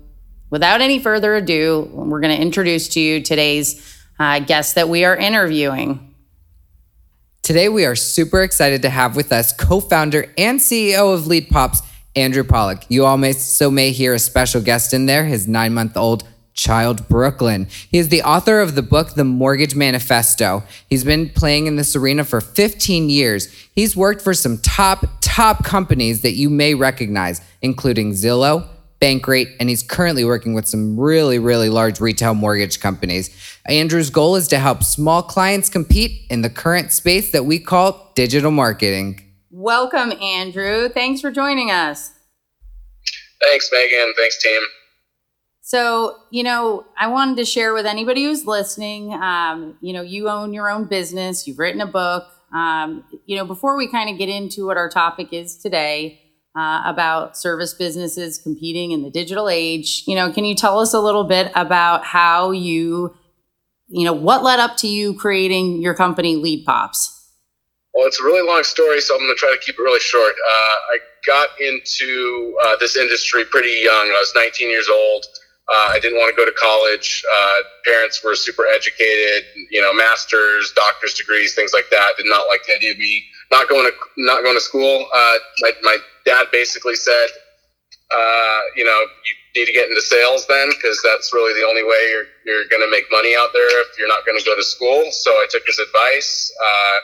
without 0.50 0.81
any 0.81 1.00
further 1.00 1.36
ado, 1.36 1.89
we're 1.93 2.22
going 2.22 2.36
to 2.36 2.41
introduce 2.41 2.89
to 2.89 3.00
you 3.00 3.22
today's 3.22 3.81
uh, 4.19 4.39
guest 4.39 4.75
that 4.75 4.89
we 4.89 5.05
are 5.05 5.15
interviewing. 5.15 6.13
Today, 7.41 7.69
we 7.69 7.86
are 7.86 7.95
super 7.95 8.41
excited 8.41 8.81
to 8.81 8.89
have 8.89 9.15
with 9.15 9.31
us 9.31 9.53
co 9.53 9.79
founder 9.79 10.34
and 10.38 10.60
CEO 10.60 11.13
of 11.13 11.25
leadPops, 11.25 11.77
Andrew 12.15 12.43
Pawlak. 12.43 12.86
You 12.89 13.05
all 13.05 13.17
may 13.17 13.34
so 13.34 13.69
may 13.69 13.91
hear 13.91 14.13
a 14.13 14.19
special 14.19 14.62
guest 14.62 14.93
in 14.93 15.05
there, 15.05 15.25
his 15.25 15.48
nine 15.48 15.74
month 15.74 15.95
old 15.95 16.27
child 16.56 17.08
Brooklyn. 17.08 17.68
He 17.92 17.98
is 17.98 18.10
the 18.10 18.24
author 18.24 18.62
of 18.62 18.76
the 18.76 18.82
book 18.82 19.14
The 19.14 19.24
Mortgage 19.24 19.76
Manifesto. 19.76 20.64
He's 20.90 21.04
been 21.04 21.30
playing 21.30 21.68
in 21.68 21.76
this 21.76 21.96
arena 21.96 22.24
for 22.24 22.42
15 22.42 23.10
years. 23.10 23.48
He's 23.74 23.96
worked 23.96 24.22
for 24.22 24.34
some 24.34 24.58
top, 24.60 25.06
top 25.22 25.64
companies 25.64 26.22
that 26.22 26.34
you 26.34 26.50
may 26.50 26.74
recognize, 26.74 27.42
including 27.62 28.14
Zillow, 28.14 28.68
Bankrate, 29.02 29.54
and 29.60 29.70
he's 29.70 29.84
currently 29.84 30.24
working 30.24 30.54
with 30.54 30.68
some 30.68 30.98
really, 31.00 31.38
really 31.38 31.70
large 31.70 32.00
retail 32.00 32.34
mortgage 32.34 32.80
companies. 32.80 33.30
Andrew's 33.68 34.10
goal 34.10 34.38
is 34.38 34.48
to 34.48 34.58
help 34.58 34.84
small 34.84 35.22
clients 35.22 35.70
compete 35.70 36.26
in 36.30 36.42
the 36.42 36.50
current 36.50 36.92
space 36.92 37.32
that 37.32 37.46
we 37.46 37.60
call 37.60 38.12
digital 38.16 38.52
marketing. 38.52 39.22
Welcome, 39.52 40.14
Andrew. 40.22 40.88
Thanks 40.88 41.20
for 41.20 41.32
joining 41.32 41.70
us. 41.70 42.12
Thanks, 43.42 43.70
Megan. 43.72 44.14
Thanks, 44.18 44.42
team. 44.42 44.62
So, 45.67 46.17
you 46.29 46.43
know, 46.43 46.86
I 46.95 47.07
wanted 47.07 47.38
to 47.38 47.45
share 47.45 47.74
with 47.74 47.88
anybody 47.88 48.25
who's 48.25 48.45
listening, 48.45 49.12
um, 49.15 49.75
you 49.81 49.93
know, 49.93 50.03
you 50.03 50.29
own 50.29 50.53
your 50.53 50.69
own 50.69 50.86
business, 50.86 51.48
you've 51.48 51.57
written 51.57 51.81
a 51.81 51.88
book. 51.88 52.27
Um, 52.53 53.03
you 53.25 53.36
know, 53.36 53.45
before 53.45 53.75
we 53.75 53.88
kind 53.88 54.07
of 54.12 54.19
get 54.19 54.29
into 54.29 54.67
what 54.67 54.77
our 54.77 54.91
topic 54.91 55.29
is 55.31 55.57
today 55.57 56.22
uh, 56.55 56.84
about 56.86 57.36
service 57.36 57.74
businesses 57.74 58.38
competing 58.38 58.91
in 58.91 59.01
the 59.01 59.10
digital 59.10 59.50
age, 59.50 60.03
you 60.05 60.13
know, 60.13 60.31
can 60.31 60.45
you 60.45 60.53
tell 60.53 60.77
us 60.79 60.93
a 60.93 61.00
little 61.00 61.24
bit 61.24 61.51
about 61.55 62.05
how 62.05 62.51
you, 62.51 63.15
you 63.88 64.05
know, 64.05 64.13
what 64.13 64.43
led 64.43 64.60
up 64.60 64.77
to 64.77 64.88
you 64.88 65.15
creating 65.15 65.81
your 65.81 65.95
company, 65.95 66.36
leadPops? 66.36 67.07
Well, 67.95 68.05
it's 68.05 68.19
a 68.19 68.24
really 68.24 68.48
long 68.48 68.63
story, 68.63 69.01
so 69.01 69.15
I'm 69.15 69.22
going 69.22 69.34
to 69.36 69.39
try 69.39 69.50
to 69.50 69.65
keep 69.65 69.79
it 69.79 69.81
really 69.81 70.00
short. 70.00 70.36
Uh, 70.48 70.75
I 70.93 71.00
got 71.25 71.50
into 71.60 72.55
uh, 72.65 72.75
this 72.79 72.95
industry 72.95 73.45
pretty 73.45 73.81
young. 73.84 74.05
I 74.10 74.17
was 74.19 74.31
19 74.36 74.69
years 74.69 74.89
old. 74.89 75.25
Uh, 75.67 75.89
I 75.89 76.00
didn't 76.00 76.19
want 76.19 76.29
to 76.29 76.38
go 76.38 76.45
to 76.45 76.55
college. 76.60 77.24
Uh, 77.25 77.57
parents 77.86 78.24
were 78.24 78.36
super 78.36 78.67
educated, 78.67 79.45
you 79.72 79.81
know, 79.81 79.93
masters, 79.93 80.72
doctor's 80.75 81.15
degrees, 81.15 81.55
things 81.55 81.74
like 81.74 81.89
that. 81.89 82.13
Did 82.17 82.27
not 82.27 82.48
like 82.48 82.62
the 82.67 82.75
idea 82.75 82.91
of 82.91 83.00
me 83.00 83.25
not 83.51 83.67
going 83.67 83.89
to 83.89 83.93
not 84.17 84.43
going 84.43 84.55
to 84.55 84.62
school. 84.62 85.07
Uh, 85.13 85.38
my, 85.62 85.72
my 85.81 85.98
dad 86.25 86.48
basically 86.51 86.95
said, 86.95 87.27
uh, 88.13 88.60
you 88.75 88.86
know, 88.86 89.00
you 89.25 89.62
need 89.62 89.65
to 89.65 89.74
get 89.74 89.89
into 89.89 90.01
sales 90.01 90.45
then 90.48 90.69
because 90.69 91.00
that's 91.03 91.34
really 91.34 91.60
the 91.60 91.65
only 91.65 91.84
way 91.84 92.10
you're 92.12 92.29
you're 92.45 92.67
going 92.69 92.81
to 92.81 92.91
make 92.91 93.05
money 93.12 93.36
out 93.38 93.50
there 93.53 93.81
if 93.81 93.98
you're 93.98 94.07
not 94.07 94.25
going 94.25 94.38
to 94.38 94.45
go 94.45 94.55
to 94.55 94.63
school. 94.63 95.10
So 95.12 95.31
I 95.31 95.48
took 95.50 95.63
his 95.65 95.79
advice, 95.79 96.53
uh, 96.63 96.98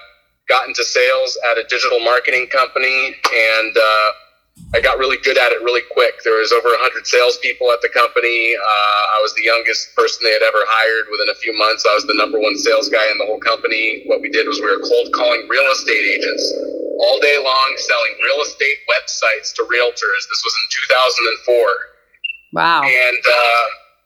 got 0.48 0.68
into 0.68 0.84
sales 0.84 1.38
at 1.50 1.58
a 1.58 1.64
digital 1.64 2.00
marketing 2.00 2.48
company, 2.48 3.16
and 3.34 3.74
uh, 3.78 4.10
I 4.74 4.80
got 4.80 4.96
really 5.00 5.20
good 5.20 5.36
at 5.36 5.52
it 5.52 5.60
really 5.68 5.84
quick. 5.92 6.24
There 6.24 6.40
was 6.40 6.56
over 6.56 6.72
100 6.72 7.04
salespeople 7.04 7.68
at 7.76 7.84
the 7.84 7.92
company. 7.92 8.56
Uh, 8.56 9.04
I 9.16 9.20
was 9.20 9.36
the 9.36 9.44
youngest 9.44 9.92
person 10.00 10.24
they 10.24 10.32
had 10.32 10.48
ever 10.48 10.64
hired. 10.64 11.12
Within 11.12 11.28
a 11.28 11.36
few 11.44 11.52
months, 11.52 11.84
I 11.84 11.92
was 11.92 12.08
the 12.08 12.16
number 12.16 12.40
one 12.40 12.56
sales 12.56 12.88
guy 12.88 13.04
in 13.12 13.20
the 13.20 13.28
whole 13.28 13.40
company. 13.44 14.08
What 14.08 14.24
we 14.24 14.32
did 14.32 14.48
was 14.48 14.64
we 14.64 14.72
were 14.72 14.80
cold 14.80 15.12
calling 15.12 15.44
real 15.52 15.68
estate 15.76 16.00
agents 16.00 16.48
all 17.04 17.20
day 17.20 17.36
long, 17.36 17.70
selling 17.84 18.16
real 18.24 18.40
estate 18.48 18.80
websites 18.88 19.52
to 19.60 19.68
realtors. 19.68 20.24
This 20.32 20.40
was 20.40 20.56
in 20.56 20.66
2004. 21.52 22.56
Wow. 22.56 22.84
And 22.88 23.24
uh, 23.28 23.66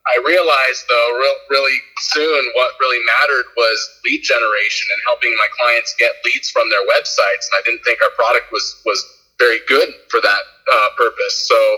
I 0.09 0.15
realized, 0.25 0.81
though, 0.89 1.09
real, 1.13 1.37
really 1.49 1.77
soon, 2.09 2.41
what 2.57 2.73
really 2.81 3.01
mattered 3.05 3.53
was 3.53 3.77
lead 4.05 4.21
generation 4.25 4.89
and 4.97 5.01
helping 5.05 5.33
my 5.37 5.49
clients 5.53 5.93
get 5.97 6.13
leads 6.25 6.49
from 6.49 6.69
their 6.73 6.85
websites. 6.89 7.53
And 7.53 7.57
I 7.57 7.61
didn't 7.65 7.85
think 7.85 8.01
our 8.01 8.13
product 8.17 8.49
was 8.49 8.81
was 8.85 9.01
very 9.39 9.59
good 9.67 9.89
for 10.09 10.21
that 10.21 10.41
uh, 10.71 10.89
purpose. 10.97 11.47
So 11.47 11.77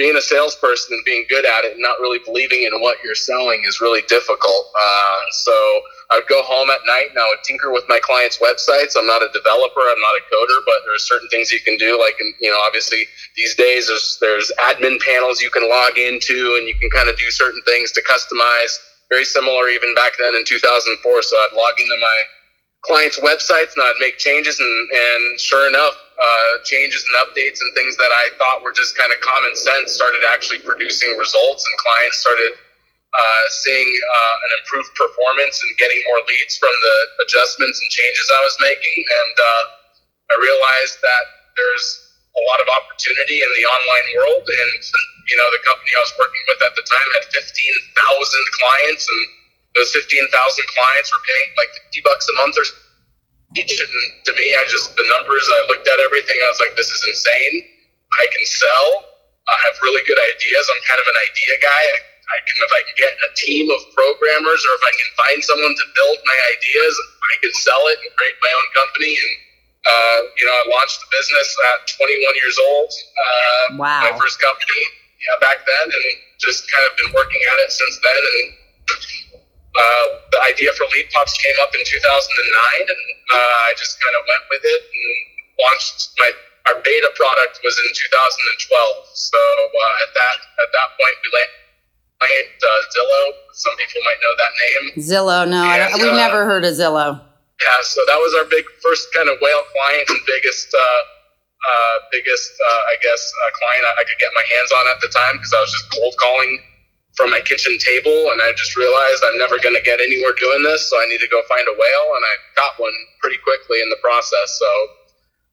being 0.00 0.16
a 0.16 0.24
salesperson 0.24 0.96
and 0.96 1.04
being 1.04 1.26
good 1.28 1.44
at 1.44 1.68
it 1.68 1.76
and 1.76 1.82
not 1.82 2.00
really 2.00 2.18
believing 2.24 2.64
in 2.64 2.72
what 2.80 2.96
you're 3.04 3.14
selling 3.14 3.60
is 3.68 3.82
really 3.82 4.00
difficult. 4.08 4.72
Uh, 4.72 5.20
so 5.44 5.52
I 6.10 6.16
would 6.16 6.26
go 6.26 6.40
home 6.40 6.72
at 6.72 6.80
night 6.88 7.12
and 7.12 7.18
I 7.20 7.28
would 7.28 7.44
tinker 7.44 7.70
with 7.70 7.84
my 7.86 8.00
clients' 8.00 8.40
websites. 8.40 8.96
I'm 8.96 9.06
not 9.06 9.20
a 9.20 9.28
developer, 9.36 9.84
I'm 9.84 10.00
not 10.00 10.16
a 10.16 10.24
coder, 10.32 10.64
but 10.64 10.80
there 10.88 10.96
are 10.96 11.04
certain 11.04 11.28
things 11.28 11.52
you 11.52 11.60
can 11.60 11.76
do. 11.76 12.00
Like, 12.00 12.16
you 12.40 12.48
know, 12.48 12.58
obviously 12.64 13.04
these 13.36 13.54
days 13.54 13.88
there's, 13.88 14.16
there's 14.24 14.50
admin 14.58 14.98
panels 15.04 15.42
you 15.42 15.50
can 15.50 15.68
log 15.68 15.98
into 15.98 16.56
and 16.56 16.66
you 16.66 16.74
can 16.80 16.88
kind 16.88 17.10
of 17.10 17.18
do 17.18 17.30
certain 17.30 17.60
things 17.68 17.92
to 17.92 18.02
customize. 18.08 18.72
Very 19.10 19.26
similar 19.26 19.68
even 19.68 19.94
back 19.94 20.12
then 20.18 20.34
in 20.34 20.48
2004. 20.48 20.96
So 20.96 21.36
I'd 21.36 21.52
log 21.52 21.76
into 21.76 21.96
my 22.00 22.18
clients' 22.82 23.20
websites 23.20 23.76
and 23.76 23.84
I'd 23.84 24.00
make 24.00 24.16
changes 24.18 24.58
and, 24.58 24.76
and 24.90 25.40
sure 25.40 25.68
enough, 25.68 25.94
uh, 26.20 26.52
changes 26.64 27.00
and 27.08 27.14
updates 27.24 27.60
and 27.60 27.72
things 27.72 27.96
that 27.96 28.12
I 28.12 28.28
thought 28.36 28.60
were 28.60 28.76
just 28.76 28.96
kind 28.96 29.08
of 29.08 29.20
common 29.24 29.56
sense 29.56 29.96
started 29.96 30.20
actually 30.28 30.60
producing 30.60 31.16
results, 31.16 31.64
and 31.64 31.74
clients 31.80 32.20
started 32.20 32.52
uh, 33.10 33.44
seeing 33.64 33.88
uh, 33.88 34.34
an 34.44 34.50
improved 34.60 34.92
performance 34.94 35.56
and 35.64 35.72
getting 35.80 35.96
more 36.12 36.20
leads 36.28 36.60
from 36.60 36.70
the 36.70 36.96
adjustments 37.24 37.80
and 37.80 37.88
changes 37.88 38.26
I 38.36 38.40
was 38.44 38.56
making. 38.60 38.98
And 39.00 39.34
uh, 39.40 39.64
I 40.30 40.34
realized 40.44 41.00
that 41.00 41.24
there's 41.56 41.86
a 42.36 42.42
lot 42.46 42.60
of 42.62 42.68
opportunity 42.68 43.42
in 43.42 43.50
the 43.56 43.64
online 43.66 44.08
world, 44.20 44.44
and 44.44 44.72
you 45.26 45.36
know 45.40 45.48
the 45.56 45.62
company 45.64 45.90
I 45.96 46.04
was 46.04 46.14
working 46.20 46.44
with 46.52 46.60
at 46.62 46.74
the 46.76 46.84
time 46.84 47.08
had 47.16 47.26
15,000 47.32 47.40
clients, 48.60 49.04
and 49.08 49.24
those 49.74 49.90
15,000 49.94 50.26
clients 50.26 51.08
were 51.14 51.22
paying 51.22 51.50
like 51.54 51.70
50 51.94 52.02
bucks 52.02 52.26
a 52.26 52.34
month 52.42 52.58
or 52.58 52.66
each. 53.58 53.74
And 53.78 53.94
to 54.26 54.32
me, 54.34 54.46
I 54.54 54.62
just, 54.66 54.94
the 54.94 55.06
numbers, 55.18 55.46
I 55.46 55.60
looked 55.70 55.86
at 55.86 55.98
everything, 56.02 56.38
I 56.38 56.48
was 56.50 56.60
like, 56.62 56.74
this 56.74 56.90
is 56.90 57.02
insane. 57.06 57.66
I 58.14 58.24
can 58.34 58.44
sell. 58.46 58.88
I 59.46 59.56
have 59.66 59.74
really 59.82 60.02
good 60.06 60.18
ideas. 60.18 60.64
I'm 60.70 60.82
kind 60.86 61.00
of 61.02 61.06
an 61.06 61.18
idea 61.26 61.54
guy. 61.62 61.84
I, 62.30 62.38
can, 62.46 62.54
if 62.62 62.70
I 62.70 62.82
can 62.86 62.96
get 62.98 63.12
a 63.26 63.30
team 63.34 63.66
of 63.74 63.80
programmers 63.90 64.62
or 64.62 64.72
if 64.78 64.84
I 64.86 64.94
can 64.94 65.10
find 65.18 65.38
someone 65.42 65.74
to 65.74 65.86
build 65.98 66.18
my 66.22 66.38
ideas, 66.54 66.94
I 67.26 67.34
can 67.42 67.52
sell 67.58 67.82
it 67.90 67.98
and 68.06 68.10
create 68.14 68.38
my 68.38 68.52
own 68.54 68.68
company. 68.74 69.14
And, 69.18 69.34
uh, 69.82 70.18
you 70.38 70.44
know, 70.46 70.54
I 70.54 70.64
launched 70.70 71.02
the 71.02 71.10
business 71.10 71.48
at 71.74 71.90
21 71.98 72.22
years 72.38 72.56
old. 72.70 72.90
Uh, 72.94 73.66
wow. 73.82 74.06
My 74.06 74.12
first 74.14 74.38
company, 74.38 74.82
yeah, 75.26 75.34
back 75.42 75.66
then, 75.66 75.86
and 75.90 76.06
just 76.38 76.70
kind 76.70 76.86
of 76.86 76.94
been 77.02 77.10
working 77.10 77.42
at 77.50 77.56
it 77.66 77.70
since 77.74 77.98
then. 77.98 78.22
And 78.22 78.46
uh, 79.76 80.06
the 80.34 80.40
idea 80.50 80.74
for 80.74 80.84
leadPops 80.90 81.34
came 81.38 81.58
up 81.62 81.70
in 81.74 81.82
2009, 81.86 81.94
and 82.90 83.02
uh, 83.30 83.66
I 83.66 83.74
just 83.78 84.02
kind 84.02 84.14
of 84.18 84.22
went 84.26 84.44
with 84.50 84.64
it 84.66 84.82
and 84.82 85.12
launched 85.62 86.10
my 86.18 86.30
our 86.68 86.76
beta 86.84 87.10
product 87.16 87.58
was 87.64 87.74
in 87.78 87.88
2012. 87.88 89.16
So 89.16 89.38
uh, 89.38 90.04
at 90.04 90.10
that 90.12 90.36
at 90.60 90.70
that 90.74 90.88
point, 90.98 91.16
we 91.22 91.28
landed 91.38 92.50
uh, 92.58 92.68
Zillow. 92.92 93.24
Some 93.54 93.74
people 93.78 94.02
might 94.04 94.20
know 94.20 94.34
that 94.36 94.52
name. 94.58 94.84
Zillow, 95.00 95.40
no, 95.48 95.62
and, 95.64 96.02
we've 96.02 96.12
uh, 96.12 96.18
never 96.18 96.44
heard 96.44 96.66
of 96.66 96.74
Zillow. 96.74 97.22
Yeah, 97.62 97.80
so 97.84 98.00
that 98.08 98.18
was 98.18 98.34
our 98.42 98.46
big 98.48 98.64
first 98.82 99.08
kind 99.14 99.28
of 99.28 99.38
whale 99.40 99.64
client 99.72 100.06
and 100.10 100.20
biggest. 100.26 100.74
Uh, 100.74 101.02
uh, 101.60 101.96
biggest, 102.08 102.56
I 102.88 102.96
guess, 103.04 103.20
client 103.60 103.84
I 103.84 104.00
could 104.08 104.16
get 104.16 104.32
my 104.32 104.40
hands 104.48 104.72
on 104.72 104.96
at 104.96 104.98
the 105.04 105.12
time 105.12 105.36
because 105.36 105.52
I 105.52 105.60
was 105.60 105.68
just 105.68 105.92
cold 105.92 106.16
calling 106.16 106.56
from 107.16 107.30
my 107.30 107.40
kitchen 107.40 107.76
table 107.78 108.30
and 108.32 108.40
I 108.40 108.52
just 108.56 108.76
realized 108.76 109.22
I'm 109.26 109.38
never 109.38 109.58
going 109.58 109.74
to 109.74 109.82
get 109.82 110.00
anywhere 110.00 110.32
doing 110.38 110.62
this. 110.62 110.88
So 110.88 110.96
I 110.96 111.06
need 111.08 111.18
to 111.18 111.28
go 111.28 111.42
find 111.48 111.66
a 111.66 111.72
whale. 111.72 112.14
And 112.16 112.24
I 112.24 112.34
got 112.56 112.72
one 112.78 112.92
pretty 113.20 113.36
quickly 113.42 113.82
in 113.82 113.88
the 113.90 113.98
process. 114.00 114.58
So 114.58 114.66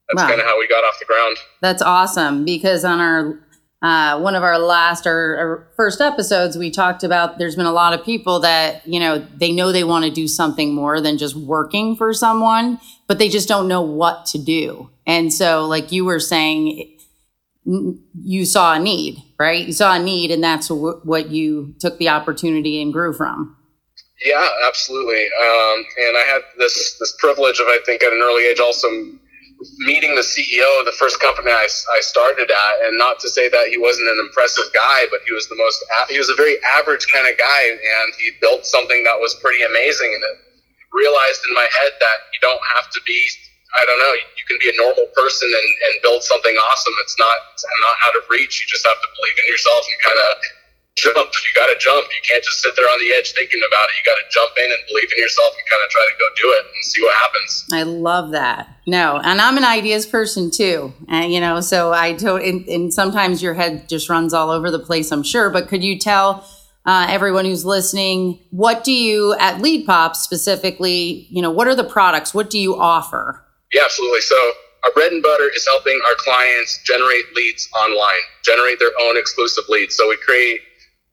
that's 0.08 0.22
wow. 0.22 0.28
kind 0.28 0.40
of 0.40 0.46
how 0.46 0.58
we 0.58 0.68
got 0.68 0.84
off 0.84 0.98
the 0.98 1.04
ground. 1.04 1.36
That's 1.60 1.82
awesome 1.82 2.44
because 2.44 2.84
on 2.84 3.00
our, 3.00 3.40
uh, 3.80 4.20
one 4.20 4.34
of 4.34 4.42
our 4.42 4.58
last 4.58 5.06
or, 5.06 5.38
or 5.38 5.68
first 5.76 6.00
episodes, 6.00 6.56
we 6.56 6.70
talked 6.70 7.04
about 7.04 7.38
there's 7.38 7.54
been 7.54 7.66
a 7.66 7.72
lot 7.72 7.92
of 7.92 8.04
people 8.04 8.40
that, 8.40 8.86
you 8.86 8.98
know, 8.98 9.18
they 9.36 9.52
know 9.52 9.70
they 9.70 9.84
want 9.84 10.04
to 10.04 10.10
do 10.10 10.26
something 10.26 10.74
more 10.74 11.00
than 11.00 11.18
just 11.18 11.36
working 11.36 11.94
for 11.94 12.12
someone, 12.12 12.80
but 13.06 13.18
they 13.18 13.28
just 13.28 13.48
don't 13.48 13.68
know 13.68 13.82
what 13.82 14.26
to 14.26 14.38
do. 14.38 14.90
And 15.06 15.32
so, 15.32 15.64
like 15.64 15.92
you 15.92 16.04
were 16.04 16.18
saying, 16.18 16.97
you 17.68 18.46
saw 18.46 18.74
a 18.74 18.78
need, 18.78 19.22
right? 19.38 19.66
You 19.66 19.72
saw 19.72 19.94
a 19.94 19.98
need, 19.98 20.30
and 20.30 20.42
that's 20.42 20.68
w- 20.68 21.00
what 21.04 21.30
you 21.30 21.74
took 21.80 21.98
the 21.98 22.08
opportunity 22.08 22.80
and 22.80 22.92
grew 22.92 23.12
from. 23.12 23.56
Yeah, 24.24 24.48
absolutely. 24.66 25.26
Um, 25.26 25.84
and 26.08 26.16
I 26.16 26.24
had 26.26 26.42
this 26.56 26.96
this 26.98 27.14
privilege 27.18 27.60
of, 27.60 27.66
I 27.66 27.78
think, 27.84 28.02
at 28.02 28.12
an 28.12 28.20
early 28.22 28.46
age, 28.46 28.58
also 28.58 28.88
meeting 29.78 30.14
the 30.14 30.22
CEO 30.22 30.66
of 30.78 30.86
the 30.86 30.94
first 30.98 31.20
company 31.20 31.50
I, 31.50 31.66
I 31.66 32.00
started 32.00 32.50
at. 32.50 32.86
And 32.86 32.96
not 32.96 33.20
to 33.20 33.28
say 33.28 33.48
that 33.48 33.68
he 33.68 33.76
wasn't 33.76 34.08
an 34.08 34.18
impressive 34.18 34.64
guy, 34.72 35.06
but 35.10 35.20
he 35.26 35.32
was 35.32 35.48
the 35.48 35.56
most 35.56 35.84
he 36.08 36.18
was 36.18 36.30
a 36.30 36.34
very 36.34 36.56
average 36.78 37.06
kind 37.12 37.28
of 37.28 37.36
guy, 37.38 37.62
and 37.70 38.14
he 38.18 38.30
built 38.40 38.66
something 38.66 39.04
that 39.04 39.20
was 39.20 39.34
pretty 39.42 39.62
amazing. 39.62 40.10
And 40.14 40.22
it 40.24 40.36
realized 40.92 41.42
in 41.46 41.54
my 41.54 41.68
head 41.82 41.92
that 42.00 42.18
you 42.32 42.40
don't 42.40 42.62
have 42.74 42.90
to 42.90 43.00
be 43.06 43.20
I 43.76 43.84
don't 43.84 44.00
know. 44.00 44.14
You 44.36 44.44
can 44.48 44.58
be 44.64 44.72
a 44.72 44.76
normal 44.80 45.06
person 45.12 45.48
and, 45.48 45.68
and 45.88 45.94
build 46.00 46.24
something 46.24 46.54
awesome. 46.56 46.94
It's 47.04 47.18
not 47.18 47.36
it's 47.52 47.64
not 47.64 47.96
out 48.08 48.14
of 48.16 48.24
reach. 48.30 48.60
You 48.60 48.66
just 48.66 48.86
have 48.86 48.96
to 48.96 49.08
believe 49.20 49.36
in 49.44 49.46
yourself 49.52 49.84
and 49.84 49.98
kind 50.00 50.20
of 50.24 50.32
jump. 50.98 51.30
You 51.30 51.52
got 51.54 51.68
to 51.68 51.78
jump. 51.78 52.08
You 52.08 52.22
can't 52.26 52.42
just 52.42 52.60
sit 52.62 52.74
there 52.76 52.86
on 52.86 52.98
the 52.98 53.14
edge 53.14 53.32
thinking 53.32 53.60
about 53.60 53.86
it. 53.88 53.94
You 54.00 54.04
got 54.08 54.18
to 54.18 54.26
jump 54.30 54.52
in 54.58 54.64
and 54.64 54.80
believe 54.88 55.12
in 55.12 55.18
yourself 55.22 55.54
and 55.54 55.64
kind 55.68 55.82
of 55.84 55.90
try 55.90 56.04
to 56.08 56.16
go 56.18 56.26
do 56.40 56.48
it 56.58 56.62
and 56.66 56.84
see 56.84 57.02
what 57.02 57.14
happens. 57.14 57.64
I 57.72 57.82
love 57.84 58.32
that. 58.32 58.68
No, 58.86 59.20
and 59.22 59.40
I'm 59.40 59.56
an 59.56 59.64
ideas 59.64 60.06
person 60.06 60.50
too. 60.50 60.92
And 61.08 61.32
you 61.32 61.40
know, 61.40 61.60
so 61.60 61.92
I 61.92 62.12
do. 62.12 62.36
And, 62.36 62.66
and 62.68 62.92
sometimes 62.92 63.42
your 63.42 63.54
head 63.54 63.88
just 63.88 64.08
runs 64.08 64.34
all 64.34 64.50
over 64.50 64.70
the 64.70 64.80
place. 64.80 65.12
I'm 65.12 65.22
sure. 65.22 65.50
But 65.50 65.68
could 65.68 65.84
you 65.84 65.98
tell? 65.98 66.46
Uh, 66.86 67.06
everyone 67.10 67.44
who's 67.44 67.66
listening, 67.66 68.38
what 68.50 68.82
do 68.82 68.92
you 68.92 69.34
at 69.38 69.60
leadPop 69.60 70.16
specifically? 70.16 71.26
You 71.28 71.42
know, 71.42 71.50
what 71.50 71.68
are 71.68 71.74
the 71.74 71.84
products? 71.84 72.32
What 72.32 72.48
do 72.48 72.58
you 72.58 72.80
offer? 72.80 73.44
Yeah, 73.72 73.82
absolutely. 73.84 74.20
So 74.20 74.36
our 74.84 74.92
bread 74.92 75.12
and 75.12 75.22
butter 75.22 75.50
is 75.54 75.66
helping 75.66 76.00
our 76.08 76.14
clients 76.16 76.80
generate 76.84 77.24
leads 77.34 77.68
online, 77.76 78.22
generate 78.44 78.78
their 78.78 78.92
own 79.00 79.16
exclusive 79.16 79.64
leads. 79.68 79.96
So 79.96 80.08
we 80.08 80.16
create 80.16 80.60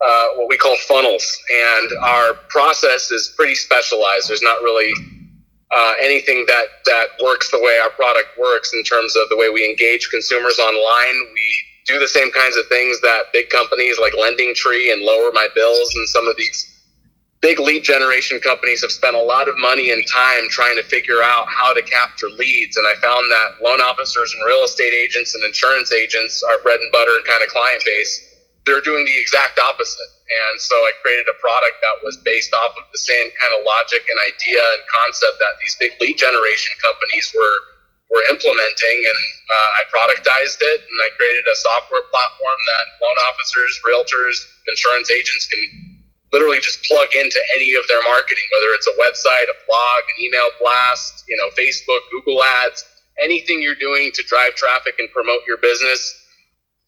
uh, 0.02 0.28
what 0.36 0.50
we 0.50 0.58
call 0.58 0.76
funnels, 0.88 1.42
and 1.52 1.92
our 2.04 2.34
process 2.50 3.12
is 3.12 3.34
pretty 3.36 3.56
specialized. 3.56 4.30
There's 4.30 4.42
not 4.42 4.62
really 4.62 4.94
uh, 5.72 5.94
anything 6.02 6.46
that 6.48 6.66
that 6.86 7.08
works 7.24 7.50
the 7.50 7.60
way 7.60 7.80
our 7.82 7.90
product 7.92 8.38
works 8.38 8.74
in 8.74 8.84
terms 8.84 9.16
of 9.16 9.30
the 9.30 9.38
way 9.38 9.50
we 9.50 9.68
engage 9.68 10.10
consumers 10.10 10.60
online. 10.60 11.16
We 11.34 11.56
do 11.88 12.00
the 12.00 12.08
same 12.08 12.32
kinds 12.32 12.58
of 12.58 12.68
things 12.68 13.00
that 13.02 13.32
big 13.34 13.50
companies 13.50 13.98
like 14.00 14.14
LendingTree 14.14 14.92
and 14.92 15.08
LowerMyBills 15.08 15.88
and 15.96 16.08
some 16.10 16.28
of 16.28 16.36
these 16.38 16.75
big 17.46 17.62
lead 17.62 17.86
generation 17.86 18.42
companies 18.42 18.82
have 18.82 18.90
spent 18.90 19.14
a 19.14 19.22
lot 19.22 19.46
of 19.46 19.54
money 19.62 19.94
and 19.94 20.02
time 20.10 20.50
trying 20.50 20.74
to 20.74 20.82
figure 20.82 21.22
out 21.22 21.46
how 21.46 21.78
to 21.78 21.82
capture 21.86 22.26
leads. 22.42 22.74
And 22.74 22.90
I 22.90 22.98
found 22.98 23.22
that 23.30 23.62
loan 23.62 23.86
officers 23.86 24.34
and 24.34 24.42
real 24.50 24.66
estate 24.66 24.98
agents 24.98 25.38
and 25.38 25.46
insurance 25.46 25.94
agents, 25.94 26.42
our 26.42 26.58
bread 26.66 26.82
and 26.82 26.90
butter 26.90 27.14
kind 27.30 27.46
of 27.46 27.54
client 27.54 27.86
base, 27.86 28.18
they're 28.66 28.82
doing 28.82 29.06
the 29.06 29.14
exact 29.22 29.62
opposite. 29.62 30.10
And 30.26 30.58
so 30.58 30.74
I 30.74 30.90
created 31.06 31.30
a 31.30 31.38
product 31.38 31.78
that 31.86 32.02
was 32.02 32.18
based 32.26 32.50
off 32.50 32.74
of 32.82 32.90
the 32.90 32.98
same 32.98 33.30
kind 33.38 33.54
of 33.54 33.62
logic 33.62 34.02
and 34.10 34.18
idea 34.26 34.66
and 34.66 34.82
concept 34.90 35.38
that 35.38 35.54
these 35.62 35.78
big 35.78 35.94
lead 36.02 36.18
generation 36.18 36.74
companies 36.82 37.30
were 37.30 37.58
were 38.10 38.26
implementing. 38.34 38.98
And 39.06 39.22
uh, 39.54 39.70
I 39.78 39.82
productized 39.94 40.66
it 40.66 40.82
and 40.82 40.98
I 40.98 41.14
created 41.14 41.46
a 41.46 41.58
software 41.62 42.10
platform 42.10 42.58
that 42.74 42.86
loan 43.06 43.18
officers, 43.30 43.70
realtors, 43.86 44.38
insurance 44.66 45.14
agents 45.14 45.46
can 45.46 45.95
literally 46.36 46.60
just 46.60 46.84
plug 46.84 47.08
into 47.16 47.40
any 47.56 47.72
of 47.80 47.88
their 47.88 48.04
marketing, 48.04 48.44
whether 48.52 48.76
it's 48.76 48.92
a 48.92 48.96
website, 49.00 49.48
a 49.48 49.56
blog, 49.64 50.02
an 50.12 50.20
email 50.20 50.52
blast, 50.60 51.24
you 51.32 51.38
know, 51.40 51.48
Facebook, 51.56 52.04
Google 52.12 52.44
ads, 52.44 52.84
anything 53.24 53.62
you're 53.62 53.80
doing 53.80 54.12
to 54.14 54.24
drive 54.28 54.54
traffic 54.56 55.00
and 55.00 55.08
promote 55.16 55.48
your 55.48 55.56
business, 55.64 56.12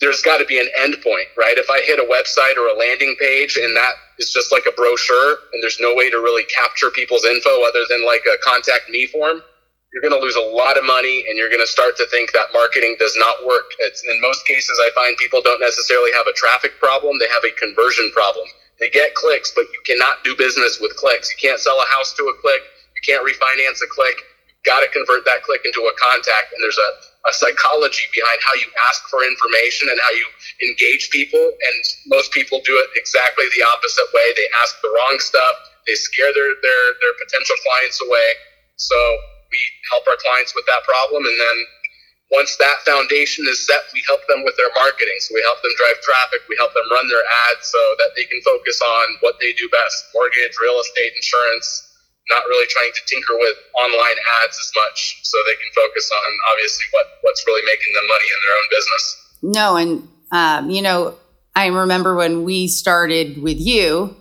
there's 0.03 0.21
got 0.21 0.37
to 0.37 0.45
be 0.45 0.59
an 0.59 0.67
end 0.77 0.97
point, 1.01 1.31
right? 1.39 1.57
If 1.57 1.71
I 1.71 1.79
hit 1.81 1.97
a 1.97 2.05
website 2.11 2.59
or 2.59 2.67
a 2.67 2.77
landing 2.77 3.15
page 3.19 3.55
and 3.55 3.71
that 3.75 3.95
is 4.19 4.35
just 4.35 4.51
like 4.51 4.67
a 4.67 4.75
brochure 4.75 5.39
and 5.53 5.63
there's 5.63 5.79
no 5.79 5.95
way 5.95 6.11
to 6.11 6.17
really 6.17 6.43
capture 6.51 6.91
people's 6.91 7.23
info 7.23 7.63
other 7.63 7.87
than 7.89 8.05
like 8.05 8.27
a 8.27 8.37
contact 8.43 8.89
me 8.91 9.07
form, 9.07 9.41
you're 9.93 10.03
going 10.03 10.13
to 10.13 10.19
lose 10.19 10.35
a 10.35 10.53
lot 10.53 10.77
of 10.77 10.83
money 10.83 11.25
and 11.29 11.39
you're 11.39 11.49
going 11.49 11.63
to 11.63 11.71
start 11.71 11.95
to 11.97 12.05
think 12.11 12.33
that 12.33 12.51
marketing 12.53 12.97
does 12.99 13.15
not 13.17 13.47
work. 13.47 13.71
It's, 13.79 14.03
in 14.03 14.19
most 14.21 14.45
cases, 14.45 14.77
I 14.83 14.91
find 14.93 15.17
people 15.17 15.41
don't 15.41 15.61
necessarily 15.61 16.11
have 16.13 16.27
a 16.27 16.33
traffic 16.33 16.77
problem, 16.79 17.17
they 17.17 17.31
have 17.31 17.45
a 17.47 17.55
conversion 17.57 18.11
problem. 18.13 18.45
They 18.79 18.89
get 18.89 19.15
clicks, 19.15 19.51
but 19.55 19.65
you 19.73 19.81
cannot 19.85 20.23
do 20.23 20.35
business 20.37 20.77
with 20.79 20.95
clicks. 20.95 21.33
You 21.33 21.37
can't 21.41 21.59
sell 21.59 21.77
a 21.81 21.87
house 21.89 22.13
to 22.13 22.23
a 22.29 22.35
click. 22.41 22.61
You 22.93 23.01
can't 23.05 23.25
refinance 23.25 23.81
a 23.81 23.89
click. 23.89 24.17
You've 24.47 24.65
got 24.69 24.85
to 24.85 24.89
convert 24.93 25.25
that 25.25 25.41
click 25.41 25.65
into 25.65 25.81
a 25.81 25.93
contact. 25.97 26.53
And 26.53 26.61
there's 26.61 26.77
a, 26.77 26.89
a 27.29 27.33
psychology 27.33 28.05
behind 28.13 28.37
how 28.45 28.53
you 28.53 28.69
ask 28.89 29.01
for 29.09 29.25
information 29.25 29.89
and 29.89 29.97
how 29.97 30.13
you 30.13 30.27
engage 30.69 31.09
people. 31.09 31.41
And 31.41 31.77
most 32.05 32.31
people 32.31 32.61
do 32.61 32.77
it 32.77 32.93
exactly 32.93 33.45
the 33.57 33.65
opposite 33.65 34.09
way. 34.13 34.27
They 34.37 34.45
ask 34.61 34.77
the 34.85 34.93
wrong 34.93 35.17
stuff. 35.17 35.55
They 35.89 35.97
scare 35.97 36.29
their, 36.33 36.53
their, 36.61 36.83
their 37.01 37.15
potential 37.17 37.57
clients 37.65 37.97
away. 38.05 38.29
So 38.77 38.97
we 39.49 39.57
help 39.89 40.05
our 40.05 40.19
clients 40.21 40.53
with 40.53 40.69
that 40.69 40.85
problem. 40.85 41.25
And 41.25 41.37
then 41.37 41.57
once 42.31 42.57
that 42.59 42.83
foundation 42.83 43.45
is 43.47 43.65
set, 43.65 43.87
we 43.93 44.03
help 44.07 44.19
them 44.27 44.43
with 44.43 44.55
their 44.57 44.71
marketing. 44.75 45.15
So 45.23 45.33
we 45.33 45.41
help 45.47 45.61
them 45.63 45.71
drive 45.79 45.99
traffic, 46.03 46.43
we 46.49 46.59
help 46.59 46.73
them 46.73 46.83
run 46.91 47.07
their 47.07 47.23
ads 47.23 47.71
so 47.71 47.79
that 48.03 48.11
they 48.15 48.25
can 48.25 48.41
focus 48.43 48.81
on 48.81 49.05
what 49.21 49.39
they 49.39 49.53
do 49.53 49.69
best 49.69 50.11
mortgage, 50.13 50.51
real 50.59 50.75
estate, 50.79 51.15
insurance, 51.15 51.87
not 52.29 52.43
really 52.51 52.67
trying 52.67 52.91
to 52.91 53.01
tinker 53.07 53.35
with 53.39 53.55
online 53.79 54.19
ads 54.43 54.59
as 54.59 54.71
much 54.75 55.23
so 55.23 55.37
they 55.47 55.55
can 55.55 55.71
focus 55.71 56.11
on 56.11 56.29
obviously 56.51 56.85
what, 56.91 57.05
what's 57.21 57.43
really 57.47 57.63
making 57.63 57.93
them 57.95 58.07
money 58.11 58.27
in 58.27 58.39
their 58.43 58.55
own 58.59 58.67
business. 58.75 59.03
No, 59.41 59.67
and, 59.79 59.91
um, 60.31 60.69
you 60.69 60.81
know, 60.81 61.15
I 61.55 61.67
remember 61.67 62.15
when 62.15 62.43
we 62.43 62.67
started 62.67 63.41
with 63.41 63.59
you 63.59 64.15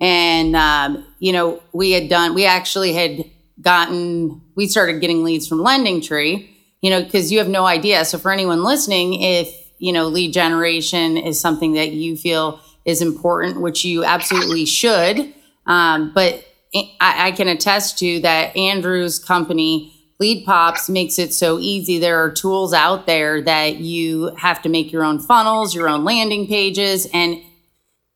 and, 0.00 0.56
um, 0.56 1.06
you 1.20 1.32
know, 1.32 1.62
we 1.72 1.92
had 1.92 2.08
done, 2.08 2.34
we 2.34 2.44
actually 2.44 2.92
had 2.92 3.24
gotten, 3.60 4.42
we 4.56 4.66
started 4.66 5.00
getting 5.00 5.22
leads 5.22 5.46
from 5.46 5.58
LendingTree 5.58 6.55
you 6.86 6.90
know, 6.90 7.02
because 7.02 7.32
you 7.32 7.38
have 7.38 7.48
no 7.48 7.66
idea. 7.66 8.04
So 8.04 8.16
for 8.16 8.30
anyone 8.30 8.62
listening, 8.62 9.20
if, 9.20 9.52
you 9.78 9.92
know, 9.92 10.06
lead 10.06 10.32
generation 10.32 11.16
is 11.16 11.40
something 11.40 11.72
that 11.72 11.90
you 11.90 12.16
feel 12.16 12.60
is 12.84 13.02
important, 13.02 13.60
which 13.60 13.84
you 13.84 14.04
absolutely 14.04 14.64
should. 14.66 15.34
Um, 15.66 16.12
but 16.14 16.44
I, 16.72 16.92
I 17.00 17.32
can 17.32 17.48
attest 17.48 17.98
to 17.98 18.20
that 18.20 18.56
Andrew's 18.56 19.18
company, 19.18 19.92
leadPops, 20.22 20.88
makes 20.88 21.18
it 21.18 21.34
so 21.34 21.58
easy. 21.58 21.98
There 21.98 22.22
are 22.22 22.30
tools 22.30 22.72
out 22.72 23.06
there 23.06 23.42
that 23.42 23.78
you 23.78 24.36
have 24.36 24.62
to 24.62 24.68
make 24.68 24.92
your 24.92 25.02
own 25.02 25.18
funnels, 25.18 25.74
your 25.74 25.88
own 25.88 26.04
landing 26.04 26.46
pages, 26.46 27.08
and 27.12 27.42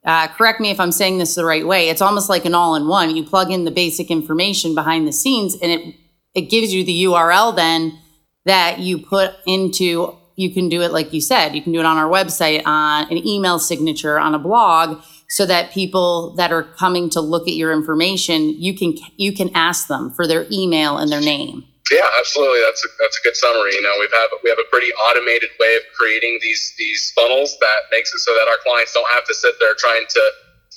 uh, 0.04 0.28
correct 0.28 0.60
me 0.60 0.70
if 0.70 0.78
I'm 0.78 0.92
saying 0.92 1.18
this 1.18 1.34
the 1.34 1.44
right 1.44 1.66
way. 1.66 1.88
It's 1.88 2.00
almost 2.00 2.28
like 2.28 2.44
an 2.44 2.54
all-in-one. 2.54 3.16
You 3.16 3.24
plug 3.24 3.50
in 3.50 3.64
the 3.64 3.72
basic 3.72 4.12
information 4.12 4.76
behind 4.76 5.08
the 5.08 5.12
scenes, 5.12 5.56
and 5.60 5.72
it 5.72 5.96
it 6.32 6.42
gives 6.42 6.72
you 6.72 6.84
the 6.84 7.02
URL 7.06 7.56
then 7.56 7.98
that 8.44 8.78
you 8.78 8.98
put 8.98 9.34
into 9.46 10.16
you 10.36 10.52
can 10.52 10.68
do 10.68 10.80
it 10.80 10.92
like 10.92 11.12
you 11.12 11.20
said 11.20 11.54
you 11.54 11.62
can 11.62 11.72
do 11.72 11.80
it 11.80 11.86
on 11.86 11.98
our 11.98 12.08
website 12.08 12.62
on 12.64 13.10
an 13.10 13.26
email 13.26 13.58
signature 13.58 14.18
on 14.18 14.34
a 14.34 14.38
blog 14.38 15.02
so 15.28 15.46
that 15.46 15.70
people 15.70 16.34
that 16.36 16.50
are 16.50 16.62
coming 16.62 17.10
to 17.10 17.20
look 17.20 17.46
at 17.46 17.54
your 17.54 17.72
information 17.72 18.50
you 18.60 18.76
can 18.76 18.94
you 19.16 19.32
can 19.32 19.50
ask 19.54 19.86
them 19.88 20.10
for 20.10 20.26
their 20.26 20.46
email 20.50 20.98
and 20.98 21.10
their 21.10 21.20
name. 21.20 21.64
Yeah 21.90 22.06
absolutely. 22.18 22.60
That's 22.64 22.84
a, 22.84 22.88
that's 23.00 23.18
a 23.18 23.22
good 23.22 23.36
summary. 23.36 23.74
You 23.74 23.82
know 23.82 23.94
we've 23.98 24.12
have 24.12 24.30
we 24.42 24.50
have 24.50 24.58
a 24.58 24.68
pretty 24.70 24.92
automated 24.94 25.50
way 25.60 25.76
of 25.76 25.82
creating 25.96 26.38
these 26.40 26.74
these 26.78 27.12
funnels 27.14 27.56
that 27.60 27.80
makes 27.92 28.14
it 28.14 28.18
so 28.20 28.32
that 28.32 28.48
our 28.48 28.58
clients 28.64 28.94
don't 28.94 29.08
have 29.14 29.24
to 29.26 29.34
sit 29.34 29.54
there 29.60 29.74
trying 29.74 30.06
to 30.08 30.22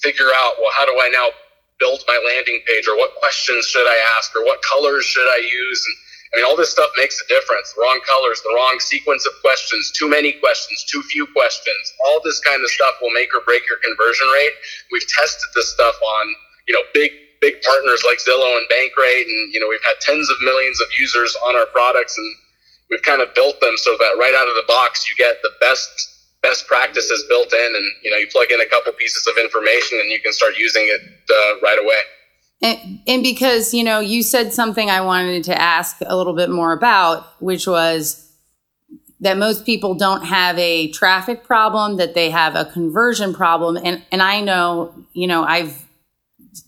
figure 0.01 0.29
out 0.35 0.59
well 0.59 0.71
how 0.75 0.85
do 0.85 0.91
i 0.99 1.09
now 1.09 1.29
build 1.79 2.03
my 2.07 2.19
landing 2.27 2.59
page 2.67 2.87
or 2.87 2.97
what 2.97 3.15
questions 3.15 3.65
should 3.65 3.87
i 3.87 3.97
ask 4.17 4.35
or 4.35 4.43
what 4.43 4.59
colors 4.61 5.05
should 5.05 5.27
i 5.31 5.39
use 5.39 5.81
and 5.87 5.95
I 6.33 6.41
mean, 6.41 6.45
all 6.49 6.57
this 6.57 6.71
stuff 6.71 6.89
makes 6.97 7.21
a 7.21 7.27
difference. 7.29 7.73
The 7.73 7.81
wrong 7.81 8.01
colors, 8.09 8.41
the 8.41 8.53
wrong 8.57 8.81
sequence 8.81 9.25
of 9.29 9.33
questions, 9.45 9.91
too 9.93 10.09
many 10.09 10.33
questions, 10.41 10.83
too 10.89 11.01
few 11.13 11.27
questions. 11.29 11.93
All 12.09 12.21
this 12.25 12.39
kind 12.41 12.57
of 12.57 12.69
stuff 12.73 12.95
will 13.01 13.13
make 13.13 13.29
or 13.37 13.45
break 13.45 13.61
your 13.69 13.77
conversion 13.85 14.25
rate. 14.33 14.55
We've 14.91 15.07
tested 15.13 15.49
this 15.53 15.69
stuff 15.69 15.93
on, 16.01 16.25
you 16.67 16.73
know, 16.73 16.81
big 16.93 17.11
big 17.39 17.61
partners 17.61 18.01
like 18.07 18.17
Zillow 18.17 18.57
and 18.57 18.65
Bankrate, 18.71 19.27
and 19.27 19.53
you 19.53 19.59
know, 19.59 19.67
we've 19.67 19.83
had 19.83 19.99
tens 20.01 20.29
of 20.29 20.37
millions 20.41 20.79
of 20.81 20.87
users 20.97 21.35
on 21.43 21.55
our 21.55 21.67
products, 21.67 22.17
and 22.17 22.35
we've 22.89 23.03
kind 23.03 23.21
of 23.21 23.35
built 23.35 23.59
them 23.59 23.75
so 23.77 23.91
that 23.99 24.15
right 24.17 24.33
out 24.33 24.47
of 24.47 24.55
the 24.55 24.63
box 24.65 25.07
you 25.09 25.15
get 25.15 25.37
the 25.43 25.51
best 25.59 25.91
best 26.41 26.65
practices 26.67 27.23
built 27.29 27.53
in, 27.53 27.69
and 27.75 27.85
you 28.01 28.09
know, 28.09 28.17
you 28.17 28.27
plug 28.27 28.49
in 28.49 28.59
a 28.59 28.65
couple 28.65 28.91
pieces 28.93 29.27
of 29.27 29.37
information, 29.37 29.99
and 29.99 30.09
you 30.09 30.19
can 30.19 30.33
start 30.33 30.57
using 30.57 30.83
it 30.87 31.01
uh, 31.29 31.59
right 31.61 31.77
away. 31.77 32.01
And, 32.63 33.01
and 33.05 33.21
because, 33.21 33.73
you 33.73 33.83
know, 33.83 33.99
you 33.99 34.23
said 34.23 34.53
something 34.53 34.89
I 34.89 35.01
wanted 35.01 35.43
to 35.43 35.61
ask 35.61 35.97
a 36.05 36.15
little 36.15 36.33
bit 36.33 36.49
more 36.49 36.71
about, 36.71 37.27
which 37.41 37.67
was 37.67 38.31
that 39.19 39.37
most 39.37 39.65
people 39.65 39.95
don't 39.95 40.23
have 40.23 40.57
a 40.57 40.89
traffic 40.91 41.43
problem, 41.43 41.97
that 41.97 42.13
they 42.13 42.29
have 42.29 42.55
a 42.55 42.65
conversion 42.65 43.33
problem. 43.33 43.77
And, 43.77 44.01
and 44.11 44.21
I 44.21 44.39
know, 44.39 44.95
you 45.11 45.27
know, 45.27 45.43
I've 45.43 45.85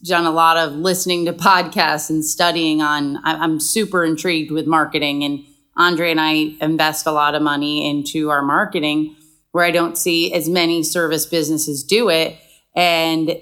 done 0.04 0.26
a 0.26 0.32
lot 0.32 0.58
of 0.58 0.74
listening 0.74 1.26
to 1.26 1.34
podcasts 1.34 2.10
and 2.10 2.26
studying 2.26 2.82
on, 2.82 3.20
I'm 3.24 3.62
super 3.62 4.04
intrigued 4.04 4.52
with 4.52 4.68
marketing. 4.68 5.24
And 5.24 5.46
Andre 5.78 6.12
and 6.12 6.20
I 6.20 6.56
invest 6.60 7.06
a 7.08 7.12
lot 7.12 7.36
of 7.36 7.42
money 7.42 7.90
into 7.90 8.30
our 8.30 8.42
marketing 8.42 9.16
where 9.52 9.64
I 9.64 9.72
don't 9.72 9.98
see 9.98 10.34
as 10.34 10.50
many 10.50 10.84
service 10.84 11.26
businesses 11.26 11.84
do 11.84 12.10
it. 12.10 12.38
And 12.76 13.40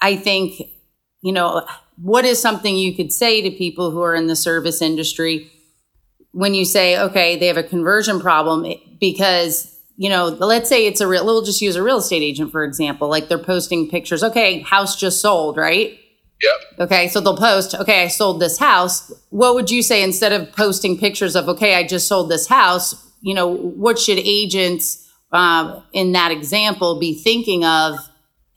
I 0.00 0.16
think 0.16 0.71
you 1.22 1.32
know, 1.32 1.64
what 1.96 2.24
is 2.24 2.40
something 2.40 2.76
you 2.76 2.94
could 2.94 3.12
say 3.12 3.40
to 3.42 3.50
people 3.50 3.90
who 3.90 4.02
are 4.02 4.14
in 4.14 4.26
the 4.26 4.36
service 4.36 4.82
industry 4.82 5.50
when 6.32 6.54
you 6.54 6.64
say, 6.64 6.98
okay, 6.98 7.38
they 7.38 7.46
have 7.46 7.56
a 7.56 7.62
conversion 7.62 8.20
problem 8.20 8.66
because, 8.98 9.78
you 9.96 10.08
know, 10.08 10.26
let's 10.26 10.68
say 10.68 10.86
it's 10.86 11.00
a 11.00 11.06
real, 11.06 11.24
we'll 11.24 11.42
just 11.42 11.60
use 11.60 11.76
a 11.76 11.82
real 11.82 11.98
estate 11.98 12.22
agent, 12.22 12.50
for 12.50 12.64
example, 12.64 13.08
like 13.08 13.28
they're 13.28 13.38
posting 13.38 13.88
pictures, 13.88 14.24
okay, 14.24 14.60
house 14.60 14.96
just 14.96 15.20
sold, 15.20 15.56
right? 15.56 15.98
Yep. 16.42 16.80
Okay, 16.80 17.08
so 17.08 17.20
they'll 17.20 17.36
post, 17.36 17.74
okay, 17.74 18.02
I 18.02 18.08
sold 18.08 18.40
this 18.40 18.58
house. 18.58 19.12
What 19.30 19.54
would 19.54 19.70
you 19.70 19.82
say 19.82 20.02
instead 20.02 20.32
of 20.32 20.50
posting 20.52 20.98
pictures 20.98 21.36
of, 21.36 21.48
okay, 21.48 21.76
I 21.76 21.86
just 21.86 22.08
sold 22.08 22.30
this 22.30 22.48
house? 22.48 23.10
You 23.20 23.34
know, 23.34 23.46
what 23.46 23.98
should 23.98 24.18
agents 24.18 25.08
uh, 25.30 25.80
in 25.92 26.12
that 26.12 26.32
example 26.32 26.98
be 26.98 27.14
thinking 27.14 27.64
of 27.64 27.96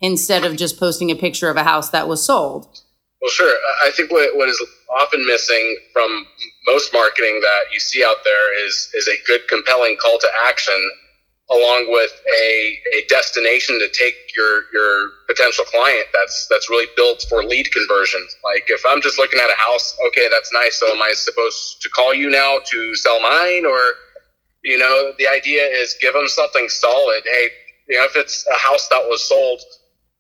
instead 0.06 0.46
of 0.46 0.56
just 0.56 0.80
posting 0.80 1.10
a 1.10 1.16
picture 1.16 1.50
of 1.50 1.58
a 1.58 1.64
house 1.64 1.90
that 1.90 2.08
was 2.08 2.24
sold? 2.24 2.82
Well, 3.22 3.32
sure. 3.32 3.56
I 3.86 3.92
think 3.92 4.12
what, 4.12 4.36
what 4.36 4.50
is 4.50 4.64
often 5.02 5.26
missing 5.26 5.78
from 5.92 6.28
most 6.68 6.94
marketing 6.94 7.40
that 7.42 7.74
you 7.74 7.80
see 7.80 8.04
out 8.04 8.18
there 8.24 8.66
is 8.66 8.90
is 8.94 9.08
a 9.08 9.18
good, 9.26 9.42
compelling 9.50 9.98
call 9.98 10.20
to 10.20 10.28
action, 10.48 10.92
along 11.50 11.88
with 11.90 12.12
a, 12.40 12.80
a 12.94 13.06
destination 13.10 13.80
to 13.80 13.90
take 13.90 14.16
your 14.38 14.66
your 14.74 15.10
potential 15.28 15.66
client. 15.66 16.06
That's 16.14 16.48
that's 16.50 16.70
really 16.70 16.88
built 16.96 17.26
for 17.28 17.44
lead 17.44 17.72
conversion. 17.72 18.22
Like 18.44 18.66
if 18.68 18.84
I'm 18.88 19.02
just 19.02 19.18
looking 19.18 19.40
at 19.40 19.50
a 19.50 19.58
house, 19.58 19.98
okay, 20.10 20.28
that's 20.30 20.54
nice. 20.54 20.76
So 20.76 20.86
am 20.92 21.02
I 21.02 21.14
supposed 21.16 21.82
to 21.82 21.90
call 21.90 22.14
you 22.14 22.30
now 22.30 22.60
to 22.64 22.96
sell 22.96 23.20
mine, 23.22 23.66
or 23.66 23.82
you 24.64 24.78
know, 24.78 25.14
the 25.18 25.28
idea 25.28 25.64
is 25.66 25.96
give 26.00 26.14
them 26.14 26.28
something 26.28 26.70
solid. 26.70 27.24
Hey, 27.26 27.50
you 27.88 27.98
know, 27.98 28.06
if 28.06 28.16
it's 28.16 28.46
a 28.48 28.60
house 28.60 28.88
that 28.90 29.04
was 29.10 29.28
sold 29.28 29.62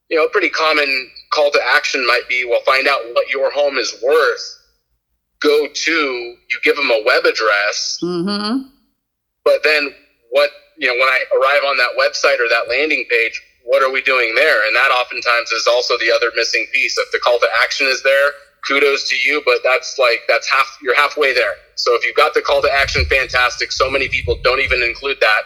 you 0.09 0.17
know, 0.17 0.25
a 0.25 0.29
pretty 0.29 0.49
common 0.49 1.09
call 1.33 1.51
to 1.51 1.59
action 1.65 2.05
might 2.05 2.23
be, 2.29 2.45
well, 2.49 2.61
find 2.65 2.87
out 2.87 3.01
what 3.13 3.29
your 3.29 3.51
home 3.51 3.77
is 3.77 3.95
worth. 4.03 4.61
Go 5.41 5.67
to, 5.71 5.91
you 5.91 6.59
give 6.63 6.75
them 6.75 6.89
a 6.89 7.03
web 7.05 7.25
address. 7.25 7.99
Mm-hmm. 8.01 8.67
But 9.43 9.63
then 9.63 9.93
what, 10.31 10.49
you 10.77 10.87
know, 10.87 10.93
when 10.93 11.09
I 11.09 11.19
arrive 11.33 11.63
on 11.65 11.77
that 11.77 11.91
website 11.99 12.39
or 12.39 12.49
that 12.49 12.69
landing 12.69 13.05
page, 13.09 13.41
what 13.63 13.81
are 13.83 13.91
we 13.91 14.01
doing 14.01 14.33
there? 14.35 14.65
And 14.67 14.75
that 14.75 14.91
oftentimes 14.91 15.51
is 15.51 15.67
also 15.67 15.97
the 15.97 16.11
other 16.11 16.31
missing 16.35 16.65
piece. 16.71 16.97
If 16.97 17.11
the 17.11 17.19
call 17.19 17.39
to 17.39 17.47
action 17.63 17.87
is 17.87 18.03
there, 18.03 18.31
kudos 18.67 19.09
to 19.09 19.15
you, 19.17 19.41
but 19.45 19.59
that's 19.63 19.97
like, 19.99 20.21
that's 20.27 20.49
half, 20.49 20.77
you're 20.81 20.95
halfway 20.95 21.33
there. 21.33 21.55
So 21.75 21.95
if 21.95 22.05
you've 22.05 22.15
got 22.15 22.33
the 22.33 22.41
call 22.41 22.61
to 22.61 22.71
action, 22.71 23.05
fantastic. 23.05 23.71
So 23.71 23.89
many 23.89 24.07
people 24.07 24.37
don't 24.43 24.59
even 24.59 24.81
include 24.83 25.17
that. 25.21 25.41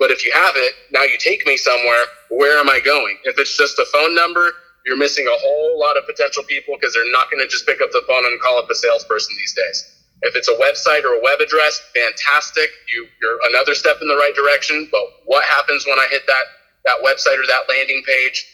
But 0.00 0.10
if 0.10 0.24
you 0.24 0.32
have 0.32 0.56
it, 0.56 0.74
now 0.90 1.04
you 1.04 1.18
take 1.20 1.46
me 1.46 1.58
somewhere. 1.58 2.04
Where 2.30 2.58
am 2.58 2.70
I 2.70 2.80
going? 2.80 3.18
If 3.24 3.38
it's 3.38 3.56
just 3.56 3.78
a 3.78 3.86
phone 3.92 4.16
number, 4.16 4.50
you're 4.86 4.96
missing 4.96 5.28
a 5.28 5.38
whole 5.38 5.78
lot 5.78 5.98
of 5.98 6.06
potential 6.06 6.42
people 6.44 6.74
because 6.80 6.94
they're 6.94 7.12
not 7.12 7.30
going 7.30 7.44
to 7.44 7.48
just 7.48 7.66
pick 7.66 7.82
up 7.82 7.92
the 7.92 8.02
phone 8.08 8.24
and 8.24 8.40
call 8.40 8.58
up 8.58 8.70
a 8.70 8.74
salesperson 8.74 9.36
these 9.36 9.52
days. 9.52 10.00
If 10.22 10.36
it's 10.36 10.48
a 10.48 10.56
website 10.56 11.04
or 11.04 11.20
a 11.20 11.22
web 11.22 11.40
address, 11.40 11.80
fantastic. 11.94 12.70
You, 12.92 13.06
you're 13.20 13.38
another 13.52 13.74
step 13.74 13.98
in 14.00 14.08
the 14.08 14.16
right 14.16 14.34
direction. 14.34 14.88
But 14.90 15.04
what 15.26 15.44
happens 15.44 15.84
when 15.86 15.98
I 15.98 16.08
hit 16.10 16.26
that 16.26 16.44
that 16.88 17.04
website 17.04 17.36
or 17.36 17.44
that 17.44 17.68
landing 17.68 18.02
page? 18.06 18.46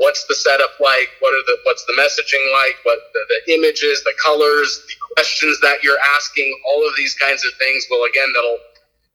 What's 0.00 0.24
the 0.28 0.34
setup 0.34 0.80
like? 0.80 1.08
What 1.20 1.32
are 1.32 1.44
the 1.44 1.56
what's 1.64 1.84
the 1.84 1.96
messaging 1.96 2.44
like? 2.52 2.76
What 2.84 2.98
the, 3.12 3.20
the 3.28 3.54
images, 3.54 4.04
the 4.04 4.14
colors, 4.24 4.80
the 4.88 4.96
questions 5.16 5.60
that 5.60 5.84
you're 5.84 6.00
asking? 6.16 6.52
All 6.68 6.86
of 6.86 6.94
these 6.96 7.14
kinds 7.14 7.44
of 7.44 7.52
things 7.58 7.86
Well, 7.90 8.04
again 8.04 8.32
that'll 8.34 8.60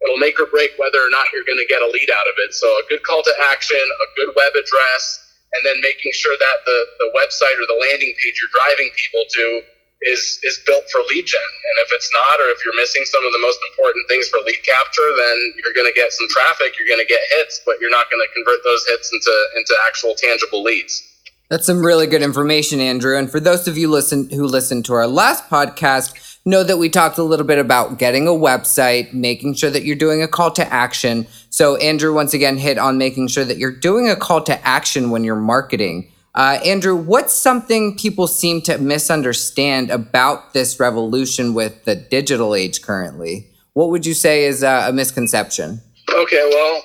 it'll 0.04 0.20
make 0.20 0.40
or 0.40 0.48
break 0.48 0.76
whether 0.78 1.00
or 1.00 1.12
not 1.12 1.32
you're 1.32 1.48
going 1.48 1.62
to 1.62 1.70
get 1.70 1.82
a 1.82 1.90
lead 1.90 2.10
out 2.12 2.28
of 2.28 2.36
it. 2.44 2.54
So 2.54 2.68
a 2.68 2.84
good 2.90 3.04
call 3.04 3.24
to 3.24 3.34
action, 3.52 3.80
a 3.80 4.08
good 4.20 4.36
web 4.36 4.54
address, 4.56 5.04
and 5.54 5.62
then 5.64 5.80
making 5.82 6.12
sure 6.12 6.36
that 6.36 6.58
the, 6.66 6.80
the 7.00 7.10
website 7.16 7.56
or 7.56 7.68
the 7.68 7.80
landing 7.90 8.12
page 8.20 8.36
you're 8.42 8.52
driving 8.52 8.92
people 8.96 9.24
to 9.24 9.46
is 10.04 10.40
is 10.44 10.60
built 10.68 10.84
for 10.92 11.00
lead 11.08 11.26
gen. 11.26 11.40
And 11.42 11.76
if 11.88 11.90
it's 11.96 12.12
not, 12.12 12.40
or 12.44 12.52
if 12.52 12.60
you're 12.64 12.76
missing 12.76 13.04
some 13.06 13.26
of 13.26 13.32
the 13.32 13.40
most 13.40 13.60
important 13.72 14.08
things 14.08 14.28
for 14.28 14.40
lead 14.44 14.60
capture, 14.62 15.10
then 15.18 15.38
you're 15.64 15.74
going 15.74 15.88
to 15.88 15.96
get 15.96 16.12
some 16.12 16.28
traffic, 16.30 16.76
you're 16.78 16.88
going 16.88 17.00
to 17.00 17.08
get 17.08 17.22
hits, 17.40 17.62
but 17.66 17.80
you're 17.80 17.94
not 17.94 18.12
going 18.12 18.22
to 18.22 18.32
convert 18.34 18.60
those 18.64 18.86
hits 18.88 19.12
into 19.14 19.34
into 19.56 19.74
actual 19.88 20.14
tangible 20.16 20.64
leads. 20.64 21.02
That's 21.50 21.66
some 21.66 21.86
really 21.86 22.08
good 22.08 22.24
information, 22.24 22.82
Andrew. 22.82 23.18
And 23.18 23.30
for 23.30 23.40
those 23.40 23.68
of 23.68 23.78
you 23.78 23.88
listen 23.88 24.30
who 24.30 24.46
listened 24.46 24.86
to 24.86 24.94
our 24.94 25.08
last 25.08 25.48
podcast, 25.50 26.25
know 26.48 26.64
that 26.64 26.78
we 26.78 26.90
talked 26.90 27.18
a 27.18 27.24
little 27.24 27.46
bit 27.46 27.58
about 27.58 27.98
getting 27.98 28.28
a 28.28 28.32
website, 28.32 29.12
making 29.14 29.56
sure 29.56 29.72
that 29.72 29.84
you're 29.84 29.96
doing 29.96 30.22
a 30.22 30.28
call 30.28 30.52
to 30.52 30.74
action. 30.74 31.26
So 31.50 31.76
Andrew 31.78 32.14
once 32.14 32.36
again 32.36 32.58
hit 32.58 32.78
on 32.78 33.00
making 33.00 33.30
sure 33.30 33.44
that 33.44 33.58
you're 33.58 33.76
doing 33.76 34.08
a 34.08 34.16
call 34.16 34.42
to 34.44 34.68
action 34.68 35.10
when 35.10 35.24
you're 35.24 35.36
marketing. 35.36 36.12
Uh, 36.36 36.60
Andrew, 36.64 36.96
what's 36.96 37.34
something 37.34 37.98
people 37.98 38.28
seem 38.28 38.62
to 38.62 38.78
misunderstand 38.78 39.90
about 39.90 40.54
this 40.54 40.80
revolution 40.80 41.56
with 41.56 41.84
the 41.86 41.96
digital 41.96 42.54
age 42.54 42.84
currently? 42.84 43.50
What 43.74 43.90
would 43.90 44.06
you 44.06 44.14
say 44.14 44.46
is 44.46 44.64
uh, 44.64 44.86
a 44.88 44.94
misconception? 44.94 45.82
Okay, 46.14 46.50
well, 46.54 46.84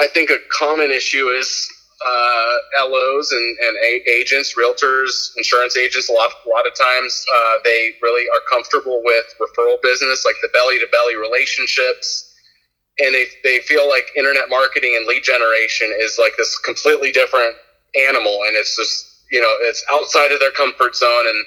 I 0.00 0.08
think 0.08 0.30
a 0.30 0.38
common 0.50 0.90
issue 0.90 1.28
is 1.28 1.70
uh, 2.06 2.88
LOs 2.88 3.32
and, 3.32 3.58
and 3.58 3.76
agents, 4.08 4.54
realtors, 4.56 5.32
insurance 5.36 5.76
agents, 5.76 6.08
a 6.08 6.12
lot, 6.12 6.30
a 6.46 6.48
lot 6.48 6.66
of 6.66 6.74
times 6.74 7.24
uh, 7.34 7.54
they 7.64 7.92
really 8.02 8.26
are 8.28 8.40
comfortable 8.50 9.02
with 9.04 9.26
referral 9.40 9.80
business, 9.82 10.24
like 10.24 10.36
the 10.42 10.48
belly 10.52 10.78
to 10.78 10.86
belly 10.92 11.16
relationships. 11.16 12.28
And 12.98 13.14
they, 13.14 13.26
they 13.42 13.60
feel 13.60 13.88
like 13.88 14.10
internet 14.16 14.50
marketing 14.50 14.94
and 14.96 15.06
lead 15.06 15.22
generation 15.22 15.88
is 15.98 16.18
like 16.18 16.32
this 16.36 16.58
completely 16.58 17.10
different 17.10 17.56
animal. 17.98 18.40
And 18.46 18.56
it's 18.56 18.76
just, 18.76 19.24
you 19.30 19.40
know, 19.40 19.54
it's 19.62 19.84
outside 19.90 20.32
of 20.32 20.40
their 20.40 20.50
comfort 20.52 20.94
zone. 20.94 21.26
And 21.26 21.44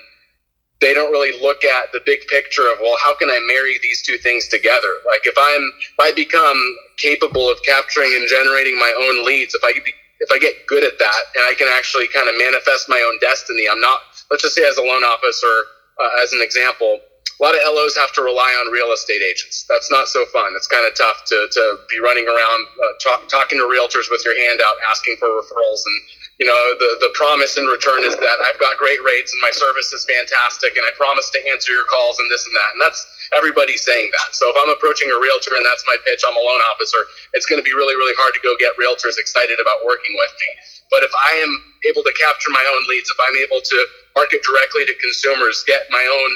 they 0.81 0.93
don't 0.93 1.11
really 1.11 1.39
look 1.41 1.63
at 1.63 1.91
the 1.93 2.01
big 2.05 2.25
picture 2.27 2.67
of, 2.71 2.79
well, 2.81 2.95
how 3.03 3.15
can 3.15 3.29
I 3.29 3.39
marry 3.47 3.79
these 3.81 4.01
two 4.01 4.17
things 4.17 4.47
together? 4.47 4.89
Like 5.05 5.21
if 5.25 5.35
I'm, 5.37 5.71
if 5.79 5.99
I 5.99 6.11
become 6.13 6.77
capable 6.97 7.49
of 7.49 7.61
capturing 7.63 8.13
and 8.13 8.27
generating 8.27 8.77
my 8.77 8.93
own 8.99 9.25
leads, 9.25 9.55
if 9.55 9.63
I 9.63 9.73
be, 9.73 9.93
if 10.19 10.31
I 10.31 10.39
get 10.39 10.67
good 10.67 10.83
at 10.83 10.97
that 10.99 11.21
and 11.35 11.43
I 11.45 11.53
can 11.55 11.67
actually 11.67 12.07
kind 12.07 12.29
of 12.29 12.37
manifest 12.37 12.87
my 12.87 12.99
own 12.99 13.19
destiny, 13.19 13.67
I'm 13.69 13.81
not, 13.81 13.99
let's 14.31 14.43
just 14.43 14.55
say 14.55 14.63
as 14.63 14.77
a 14.77 14.83
loan 14.83 15.03
officer, 15.03 15.55
uh, 15.99 16.23
as 16.23 16.33
an 16.33 16.41
example, 16.41 16.99
a 17.39 17.43
lot 17.43 17.51
of 17.51 17.61
LOs 17.67 17.97
have 17.97 18.13
to 18.13 18.21
rely 18.23 18.47
on 18.63 18.71
real 18.71 18.93
estate 18.95 19.19
agents. 19.19 19.65
That's 19.67 19.91
not 19.91 20.07
so 20.07 20.23
fun. 20.31 20.53
It's 20.55 20.67
kind 20.67 20.87
of 20.87 20.95
tough 20.95 21.25
to, 21.27 21.47
to 21.51 21.63
be 21.89 21.99
running 21.99 22.27
around 22.27 22.61
uh, 22.79 22.93
talk, 23.03 23.27
talking 23.27 23.59
to 23.59 23.67
realtors 23.67 24.07
with 24.09 24.23
your 24.23 24.39
hand 24.39 24.61
out, 24.63 24.75
asking 24.89 25.17
for 25.19 25.27
referrals. 25.27 25.83
And, 25.83 25.99
you 26.39 26.43
know, 26.43 26.59
the, 26.83 26.99
the 26.99 27.11
promise 27.15 27.55
in 27.55 27.63
return 27.63 28.03
is 28.03 28.11
that 28.19 28.37
I've 28.43 28.59
got 28.59 28.75
great 28.75 28.99
rates 29.07 29.31
and 29.31 29.39
my 29.39 29.55
service 29.55 29.87
is 29.95 30.03
fantastic 30.03 30.75
and 30.75 30.83
I 30.83 30.91
promise 30.99 31.31
to 31.31 31.39
answer 31.47 31.71
your 31.71 31.87
calls 31.87 32.19
and 32.19 32.27
this 32.27 32.43
and 32.43 32.55
that. 32.59 32.75
And 32.75 32.81
that's, 32.83 32.99
everybody's 33.31 33.87
saying 33.87 34.11
that. 34.11 34.35
So 34.35 34.51
if 34.51 34.55
I'm 34.59 34.67
approaching 34.75 35.07
a 35.07 35.15
realtor 35.15 35.55
and 35.55 35.63
that's 35.63 35.87
my 35.87 35.95
pitch, 36.03 36.27
I'm 36.27 36.35
a 36.35 36.43
loan 36.43 36.61
officer, 36.75 36.99
it's 37.31 37.47
going 37.47 37.63
to 37.63 37.67
be 37.67 37.71
really, 37.71 37.95
really 37.95 38.15
hard 38.19 38.35
to 38.35 38.43
go 38.43 38.51
get 38.59 38.75
realtors 38.75 39.15
excited 39.15 39.63
about 39.63 39.87
working 39.87 40.11
with 40.19 40.33
me. 40.35 40.49
But 40.91 41.07
if 41.07 41.13
I 41.15 41.39
am 41.39 41.51
able 41.87 42.03
to 42.03 42.13
capture 42.19 42.51
my 42.51 42.63
own 42.67 42.83
leads, 42.91 43.07
if 43.07 43.19
I'm 43.23 43.39
able 43.39 43.63
to 43.63 43.77
market 44.19 44.43
directly 44.43 44.83
to 44.91 44.93
consumers, 44.99 45.63
get 45.63 45.87
my 45.87 46.03
own 46.03 46.31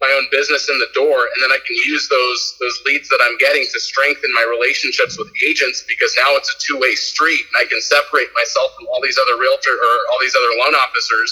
my 0.00 0.10
own 0.16 0.26
business 0.32 0.68
in 0.68 0.78
the 0.80 0.88
door, 0.96 1.28
and 1.28 1.38
then 1.44 1.52
I 1.52 1.60
can 1.60 1.76
use 1.84 2.08
those 2.08 2.56
those 2.60 2.80
leads 2.86 3.08
that 3.08 3.20
I'm 3.22 3.36
getting 3.38 3.64
to 3.64 3.78
strengthen 3.80 4.32
my 4.32 4.44
relationships 4.48 5.18
with 5.18 5.28
agents 5.44 5.84
because 5.88 6.12
now 6.16 6.36
it's 6.36 6.48
a 6.48 6.58
two 6.58 6.80
way 6.80 6.94
street, 6.94 7.44
and 7.52 7.56
I 7.60 7.68
can 7.68 7.80
separate 7.80 8.28
myself 8.34 8.72
from 8.76 8.88
all 8.88 9.00
these 9.00 9.18
other 9.18 9.36
realtor 9.40 9.72
or 9.72 9.92
all 10.12 10.18
these 10.20 10.34
other 10.34 10.52
loan 10.60 10.74
officers 10.74 11.30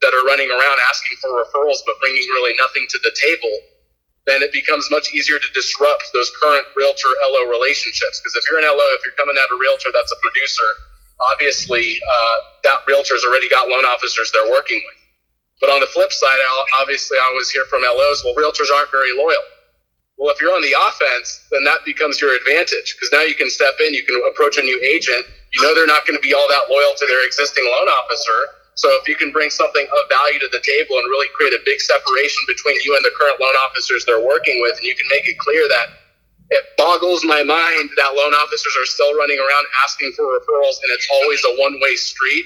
that 0.00 0.16
are 0.16 0.24
running 0.24 0.48
around 0.48 0.78
asking 0.88 1.16
for 1.20 1.28
referrals 1.36 1.84
but 1.84 2.00
bringing 2.00 2.24
really 2.32 2.56
nothing 2.56 2.88
to 2.88 2.98
the 3.04 3.12
table 3.20 3.52
then 4.26 4.42
it 4.42 4.52
becomes 4.52 4.86
much 4.90 5.12
easier 5.14 5.38
to 5.38 5.50
disrupt 5.54 6.04
those 6.12 6.30
current 6.42 6.66
realtor 6.76 7.08
LO 7.32 7.50
relationships. 7.50 8.20
Because 8.20 8.36
if 8.36 8.44
you're 8.50 8.60
an 8.60 8.68
LO, 8.68 8.86
if 8.94 9.02
you're 9.04 9.16
coming 9.16 9.36
at 9.36 9.48
a 9.50 9.58
realtor 9.58 9.88
that's 9.92 10.12
a 10.12 10.20
producer, 10.20 10.68
obviously 11.32 12.00
uh, 12.00 12.36
that 12.64 12.84
realtor's 12.86 13.24
already 13.24 13.48
got 13.48 13.68
loan 13.68 13.84
officers 13.84 14.30
they're 14.32 14.50
working 14.50 14.80
with. 14.84 14.99
But 15.60 15.70
on 15.70 15.80
the 15.80 15.86
flip 15.86 16.12
side, 16.12 16.40
obviously 16.80 17.18
I 17.18 17.24
always 17.32 17.50
hear 17.50 17.64
from 17.68 17.82
LOs, 17.82 18.24
well, 18.24 18.34
realtors 18.34 18.72
aren't 18.72 18.90
very 18.90 19.12
loyal. 19.16 19.44
Well, 20.16 20.32
if 20.32 20.40
you're 20.40 20.52
on 20.52 20.60
the 20.60 20.76
offense, 20.88 21.44
then 21.50 21.64
that 21.64 21.84
becomes 21.84 22.20
your 22.20 22.36
advantage 22.36 22.96
because 22.96 23.08
now 23.12 23.22
you 23.22 23.34
can 23.34 23.48
step 23.48 23.80
in, 23.80 23.94
you 23.94 24.04
can 24.04 24.20
approach 24.28 24.58
a 24.58 24.62
new 24.62 24.80
agent. 24.84 25.24
You 25.52 25.62
know 25.62 25.74
they're 25.74 25.88
not 25.88 26.06
going 26.06 26.16
to 26.16 26.22
be 26.22 26.32
all 26.32 26.46
that 26.48 26.68
loyal 26.68 26.92
to 26.96 27.06
their 27.06 27.24
existing 27.26 27.64
loan 27.64 27.88
officer 27.88 28.60
so 28.80 28.88
if 28.96 29.04
you 29.04 29.16
can 29.16 29.28
bring 29.28 29.50
something 29.50 29.84
of 29.84 30.02
value 30.08 30.40
to 30.40 30.48
the 30.48 30.62
table 30.64 30.96
and 30.96 31.04
really 31.12 31.28
create 31.36 31.52
a 31.52 31.60
big 31.68 31.80
separation 31.84 32.40
between 32.48 32.80
you 32.80 32.96
and 32.96 33.04
the 33.04 33.12
current 33.12 33.36
loan 33.36 33.52
officers 33.68 34.08
they're 34.08 34.24
working 34.24 34.62
with, 34.64 34.72
and 34.80 34.88
you 34.88 34.96
can 34.96 35.04
make 35.12 35.28
it 35.28 35.36
clear 35.36 35.68
that 35.68 36.00
it 36.48 36.64
boggles 36.80 37.22
my 37.24 37.44
mind 37.44 37.90
that 38.00 38.10
loan 38.16 38.32
officers 38.34 38.74
are 38.80 38.88
still 38.88 39.12
running 39.20 39.38
around 39.38 39.64
asking 39.84 40.12
for 40.16 40.24
referrals 40.24 40.80
and 40.82 40.90
it's 40.96 41.06
always 41.12 41.44
a 41.44 41.60
one 41.60 41.78
way 41.80 41.94
street. 41.94 42.44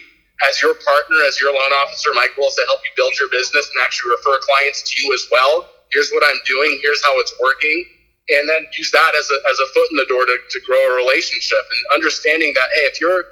As 0.49 0.61
your 0.61 0.75
partner, 0.75 1.17
as 1.27 1.41
your 1.41 1.53
loan 1.53 1.73
officer, 1.81 2.11
my 2.15 2.29
goal 2.37 2.49
is 2.49 2.55
to 2.57 2.65
help 2.67 2.81
you 2.85 2.93
build 2.97 3.15
your 3.19 3.29
business 3.31 3.71
and 3.73 3.83
actually 3.83 4.13
refer 4.13 4.39
clients 4.45 4.83
to 4.83 5.03
you 5.03 5.15
as 5.15 5.27
well. 5.31 5.69
Here's 5.93 6.11
what 6.11 6.23
I'm 6.27 6.39
doing, 6.47 6.79
here's 6.83 7.03
how 7.03 7.19
it's 7.21 7.35
working. 7.41 7.85
And 8.31 8.49
then 8.49 8.67
use 8.77 8.91
that 8.91 9.13
as 9.19 9.29
a, 9.31 9.39
as 9.51 9.59
a 9.61 9.67
foot 9.73 9.89
in 9.91 9.97
the 9.97 10.07
door 10.07 10.25
to, 10.25 10.37
to 10.51 10.61
grow 10.67 10.81
a 10.93 10.97
relationship 10.97 11.61
and 11.61 11.95
understanding 11.95 12.53
that, 12.55 12.69
hey, 12.75 12.81
if 12.89 13.01
you're 13.01 13.25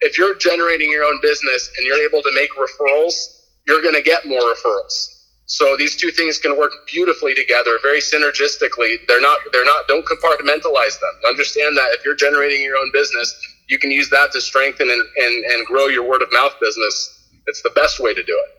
if 0.00 0.18
you're 0.18 0.34
generating 0.34 0.90
your 0.90 1.04
own 1.04 1.18
business 1.22 1.70
and 1.76 1.86
you're 1.86 2.02
able 2.04 2.20
to 2.22 2.32
make 2.34 2.50
referrals, 2.56 3.46
you're 3.66 3.80
going 3.80 3.94
to 3.94 4.02
get 4.02 4.26
more 4.26 4.40
referrals. 4.40 5.13
So 5.46 5.76
these 5.76 5.96
two 5.96 6.10
things 6.10 6.38
can 6.38 6.56
work 6.56 6.72
beautifully 6.90 7.34
together, 7.34 7.78
very 7.82 8.00
synergistically. 8.00 8.96
They're 9.06 9.20
not, 9.20 9.38
they're 9.52 9.64
not, 9.64 9.86
don't 9.88 10.06
compartmentalize 10.06 10.98
them. 11.00 11.12
Understand 11.28 11.76
that 11.76 11.90
if 11.90 12.04
you're 12.04 12.16
generating 12.16 12.62
your 12.62 12.76
own 12.76 12.90
business, 12.92 13.34
you 13.68 13.78
can 13.78 13.90
use 13.90 14.08
that 14.10 14.32
to 14.32 14.40
strengthen 14.40 14.88
and, 14.90 15.02
and, 15.18 15.44
and 15.44 15.66
grow 15.66 15.86
your 15.86 16.08
word 16.08 16.22
of 16.22 16.28
mouth 16.32 16.54
business. 16.60 17.28
It's 17.46 17.62
the 17.62 17.70
best 17.70 18.00
way 18.00 18.14
to 18.14 18.22
do 18.22 18.32
it. 18.32 18.54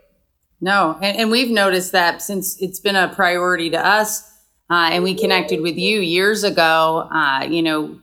No, 0.62 0.98
and, 1.02 1.18
and 1.18 1.32
we've 1.32 1.50
noticed 1.50 1.92
that 1.92 2.22
since 2.22 2.62
it's 2.62 2.80
been 2.80 2.96
a 2.96 3.10
priority 3.14 3.70
to 3.72 3.84
us, 3.84 4.32
uh, 4.70 4.90
and 4.92 5.04
we 5.04 5.14
connected 5.14 5.62
with 5.62 5.78
you 5.78 6.00
years 6.00 6.44
ago. 6.44 7.08
Uh, 7.12 7.46
you 7.50 7.62
know, 7.62 8.00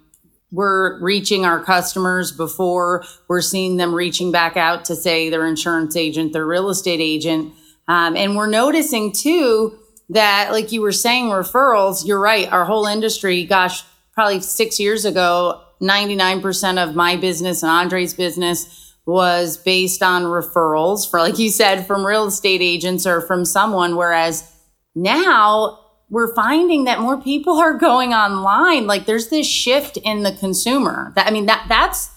we're 0.52 1.00
reaching 1.00 1.44
our 1.44 1.60
customers 1.60 2.30
before 2.30 3.04
we're 3.26 3.40
seeing 3.40 3.78
them 3.78 3.94
reaching 3.94 4.30
back 4.30 4.56
out 4.56 4.84
to 4.84 4.94
say 4.94 5.30
their 5.30 5.46
insurance 5.46 5.96
agent, 5.96 6.32
their 6.32 6.46
real 6.46 6.68
estate 6.68 7.00
agent, 7.00 7.52
um, 7.92 8.16
and 8.16 8.36
we're 8.36 8.46
noticing 8.46 9.12
too 9.12 9.78
that, 10.08 10.50
like 10.50 10.72
you 10.72 10.80
were 10.80 10.92
saying, 10.92 11.26
referrals. 11.26 12.06
You're 12.06 12.18
right. 12.18 12.50
Our 12.50 12.64
whole 12.64 12.86
industry, 12.86 13.44
gosh, 13.44 13.84
probably 14.14 14.40
six 14.40 14.80
years 14.80 15.04
ago, 15.04 15.62
99% 15.82 16.82
of 16.82 16.94
my 16.94 17.16
business 17.16 17.62
and 17.62 17.70
Andre's 17.70 18.14
business 18.14 18.94
was 19.04 19.58
based 19.58 20.02
on 20.02 20.22
referrals 20.22 21.10
for, 21.10 21.20
like 21.20 21.38
you 21.38 21.50
said, 21.50 21.86
from 21.86 22.06
real 22.06 22.24
estate 22.24 22.62
agents 22.62 23.06
or 23.06 23.20
from 23.20 23.44
someone. 23.44 23.94
Whereas 23.94 24.50
now 24.94 25.78
we're 26.08 26.34
finding 26.34 26.84
that 26.84 26.98
more 26.98 27.20
people 27.20 27.58
are 27.58 27.74
going 27.74 28.14
online. 28.14 28.86
Like 28.86 29.04
there's 29.04 29.28
this 29.28 29.46
shift 29.46 29.98
in 29.98 30.22
the 30.22 30.32
consumer. 30.32 31.12
That 31.14 31.26
I 31.26 31.30
mean, 31.30 31.44
that 31.44 31.66
that's 31.68 32.10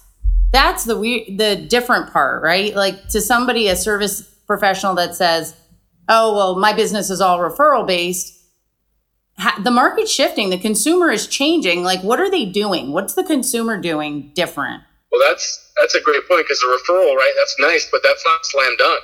that's 0.53 0.85
the 0.85 0.97
we 0.97 1.35
the 1.35 1.57
different 1.57 2.13
part, 2.13 2.41
right? 2.43 2.73
Like 2.73 3.09
to 3.09 3.19
somebody, 3.19 3.67
a 3.67 3.75
service 3.75 4.31
professional 4.47 4.95
that 4.95 5.15
says, 5.15 5.55
"Oh, 6.07 6.35
well, 6.35 6.55
my 6.55 6.73
business 6.73 7.09
is 7.09 7.21
all 7.21 7.39
referral 7.39 7.85
based." 7.85 8.35
the 9.63 9.71
market's 9.71 10.11
shifting. 10.11 10.49
The 10.49 10.57
consumer 10.57 11.11
is 11.11 11.27
changing. 11.27 11.83
Like, 11.83 12.01
what 12.01 12.19
are 12.19 12.31
they 12.31 12.45
doing? 12.45 12.91
What's 12.91 13.15
the 13.15 13.23
consumer 13.23 13.79
doing 13.79 14.31
different? 14.33 14.83
Well, 15.11 15.21
that's 15.27 15.71
that's 15.77 15.95
a 15.95 16.01
great 16.01 16.27
point 16.27 16.45
because 16.45 16.61
a 16.63 16.67
referral, 16.67 17.15
right? 17.15 17.33
That's 17.37 17.55
nice, 17.59 17.89
but 17.91 18.01
that's 18.03 18.23
not 18.25 18.45
slam 18.45 18.75
dunk. 18.77 19.01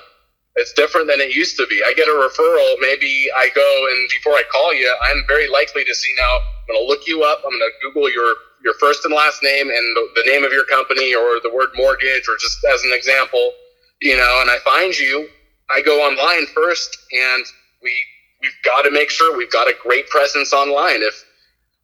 It's 0.55 0.73
different 0.73 1.07
than 1.07 1.21
it 1.21 1.33
used 1.33 1.55
to 1.57 1.67
be. 1.67 1.81
I 1.85 1.93
get 1.93 2.07
a 2.07 2.11
referral, 2.11 2.75
maybe 2.81 3.27
I 3.35 3.49
go 3.55 3.87
and 3.89 4.09
before 4.09 4.33
I 4.33 4.43
call 4.51 4.73
you, 4.73 4.93
I'm 5.01 5.23
very 5.27 5.47
likely 5.47 5.85
to 5.85 5.95
see 5.95 6.13
now. 6.17 6.35
I'm 6.35 6.67
going 6.67 6.85
to 6.85 6.87
look 6.87 7.07
you 7.07 7.23
up. 7.23 7.39
I'm 7.45 7.51
going 7.51 7.59
to 7.59 7.71
Google 7.81 8.11
your 8.11 8.35
your 8.63 8.73
first 8.75 9.05
and 9.05 9.13
last 9.13 9.41
name 9.41 9.69
and 9.69 9.95
the, 9.95 10.09
the 10.15 10.23
name 10.29 10.43
of 10.43 10.51
your 10.51 10.65
company 10.65 11.15
or 11.15 11.39
the 11.41 11.51
word 11.51 11.69
mortgage 11.75 12.27
or 12.27 12.35
just 12.39 12.63
as 12.65 12.83
an 12.83 12.91
example, 12.93 13.53
you 14.01 14.15
know. 14.15 14.39
And 14.41 14.51
I 14.51 14.59
find 14.59 14.97
you. 14.97 15.29
I 15.73 15.81
go 15.81 16.01
online 16.01 16.45
first, 16.47 16.97
and 17.12 17.45
we 17.81 17.93
we've 18.41 18.51
got 18.63 18.81
to 18.84 18.91
make 18.91 19.10
sure 19.10 19.38
we've 19.38 19.51
got 19.51 19.67
a 19.67 19.73
great 19.81 20.07
presence 20.10 20.53
online. 20.53 21.01
If 21.01 21.23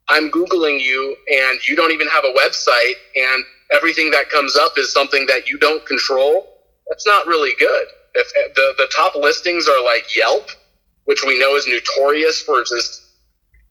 I'm 0.10 0.32
Googling 0.32 0.82
you 0.82 1.16
and 1.30 1.60
you 1.68 1.76
don't 1.76 1.92
even 1.92 2.08
have 2.08 2.24
a 2.24 2.34
website 2.34 2.96
and 3.16 3.44
everything 3.72 4.12
that 4.12 4.30
comes 4.30 4.56
up 4.56 4.78
is 4.78 4.92
something 4.92 5.26
that 5.28 5.48
you 5.48 5.58
don't 5.58 5.86
control, 5.86 6.48
that's 6.90 7.06
not 7.06 7.28
really 7.28 7.52
good. 7.60 7.88
If 8.16 8.56
the, 8.56 8.74
the 8.78 8.88
top 8.96 9.16
listings 9.16 9.68
are 9.68 9.84
like 9.84 10.16
Yelp, 10.16 10.50
which 11.06 11.24
we 11.26 11.38
know 11.38 11.56
is 11.56 11.68
notorious 11.68 12.42
for 12.42 12.64
just 12.64 13.04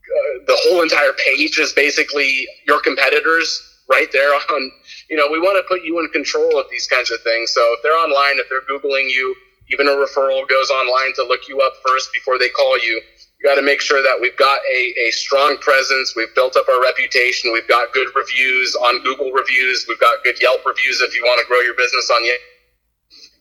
uh, 0.07 0.45
the 0.47 0.57
whole 0.63 0.83
entire 0.83 1.13
page 1.15 1.59
is 1.59 1.73
basically 1.73 2.47
your 2.69 2.81
competitors 2.81 3.83
right 3.89 4.11
there 4.13 4.33
on, 4.35 4.71
you 5.11 5.17
know, 5.17 5.27
we 5.31 5.41
want 5.41 5.57
to 5.57 5.67
put 5.69 5.85
you 5.85 5.99
in 6.01 6.09
control 6.09 6.59
of 6.59 6.67
these 6.71 6.87
kinds 6.87 7.11
of 7.11 7.21
things. 7.23 7.53
So 7.53 7.61
if 7.73 7.83
they're 7.83 7.97
online, 7.97 8.39
if 8.39 8.49
they're 8.49 8.63
Googling 8.63 9.11
you, 9.11 9.35
even 9.73 9.89
a 9.89 9.93
referral 9.93 10.47
goes 10.49 10.71
online 10.71 11.13
to 11.17 11.25
look 11.25 11.49
you 11.49 11.61
up 11.61 11.75
first 11.87 12.13
before 12.13 12.39
they 12.39 12.49
call 12.51 12.79
you 12.79 13.01
You 13.41 13.45
got 13.45 13.57
to 13.57 13.63
make 13.63 13.81
sure 13.81 14.03
that 14.03 14.19
we've 14.21 14.37
got 14.37 14.61
a, 14.73 14.95
a 15.09 15.11
strong 15.13 15.59
presence. 15.59 16.15
We've 16.17 16.35
built 16.35 16.57
up 16.57 16.69
our 16.69 16.83
reputation. 16.83 17.53
We've 17.53 17.69
got 17.69 17.93
good 17.93 18.09
reviews 18.17 18.75
on 18.77 19.03
Google 19.03 19.33
reviews. 19.33 19.87
We've 19.89 20.01
got 20.01 20.25
good 20.25 20.41
Yelp 20.41 20.65
reviews 20.65 21.01
if 21.03 21.15
you 21.15 21.23
want 21.25 21.41
to 21.41 21.47
grow 21.47 21.61
your 21.61 21.77
business 21.77 22.11
on 22.11 22.25
Yelp. 22.25 22.41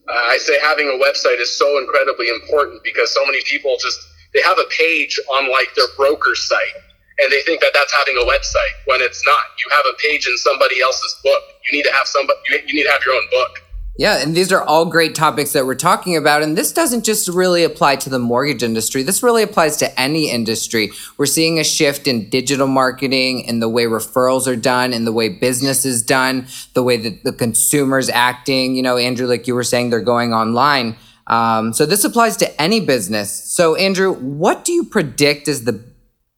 Uh, 0.09 0.13
I 0.35 0.37
say 0.37 0.59
having 0.61 0.87
a 0.87 0.97
website 1.03 1.39
is 1.39 1.55
so 1.55 1.79
incredibly 1.79 2.29
important 2.29 2.83
because 2.83 3.13
so 3.13 3.25
many 3.25 3.41
people 3.45 3.77
just 3.79 3.99
they 4.33 4.41
have 4.41 4.59
a 4.59 4.65
page 4.69 5.19
on 5.31 5.51
like 5.51 5.73
their 5.75 5.87
broker 5.97 6.35
site 6.35 6.77
and 7.19 7.31
they 7.31 7.41
think 7.43 7.61
that 7.61 7.71
that's 7.73 7.93
having 7.93 8.17
a 8.21 8.25
website 8.27 8.75
when 8.85 9.01
it's 9.01 9.23
not. 9.25 9.45
You 9.63 9.71
have 9.71 9.85
a 9.87 9.95
page 10.01 10.27
in 10.27 10.37
somebody 10.37 10.81
else's 10.81 11.15
book. 11.23 11.41
You 11.69 11.77
need 11.77 11.83
to 11.83 11.93
have 11.93 12.07
somebody. 12.07 12.39
You, 12.49 12.59
you 12.67 12.73
need 12.75 12.83
to 12.83 12.91
have 12.91 13.01
your 13.05 13.15
own 13.15 13.27
book. 13.31 13.64
Yeah, 13.97 14.21
and 14.21 14.35
these 14.35 14.51
are 14.51 14.61
all 14.61 14.85
great 14.85 15.15
topics 15.15 15.53
that 15.53 15.65
we're 15.65 15.75
talking 15.75 16.17
about. 16.17 16.43
And 16.43 16.57
this 16.57 16.73
doesn't 16.73 17.05
just 17.05 17.29
really 17.29 17.63
apply 17.63 17.95
to 17.97 18.09
the 18.09 18.19
mortgage 18.19 18.61
industry. 18.61 19.03
This 19.03 19.23
really 19.23 19.41
applies 19.41 19.77
to 19.77 19.99
any 19.99 20.29
industry. 20.29 20.91
We're 21.17 21.25
seeing 21.25 21.59
a 21.59 21.63
shift 21.63 22.05
in 22.05 22.29
digital 22.29 22.67
marketing, 22.67 23.45
in 23.45 23.61
the 23.61 23.69
way 23.69 23.85
referrals 23.85 24.47
are 24.47 24.57
done, 24.57 24.91
in 24.91 25.05
the 25.05 25.13
way 25.13 25.29
business 25.29 25.85
is 25.85 26.03
done, 26.03 26.47
the 26.73 26.83
way 26.83 26.97
that 26.97 27.23
the 27.23 27.31
consumer's 27.31 28.09
acting. 28.09 28.75
You 28.75 28.83
know, 28.83 28.97
Andrew, 28.97 29.27
like 29.27 29.47
you 29.47 29.55
were 29.55 29.63
saying, 29.63 29.91
they're 29.91 30.01
going 30.01 30.33
online. 30.33 30.97
Um, 31.27 31.71
so 31.71 31.85
this 31.85 32.03
applies 32.03 32.35
to 32.37 32.61
any 32.61 32.81
business. 32.81 33.31
So, 33.31 33.75
Andrew, 33.75 34.13
what 34.13 34.65
do 34.65 34.73
you 34.73 34.83
predict 34.83 35.47
is 35.47 35.63
the 35.63 35.83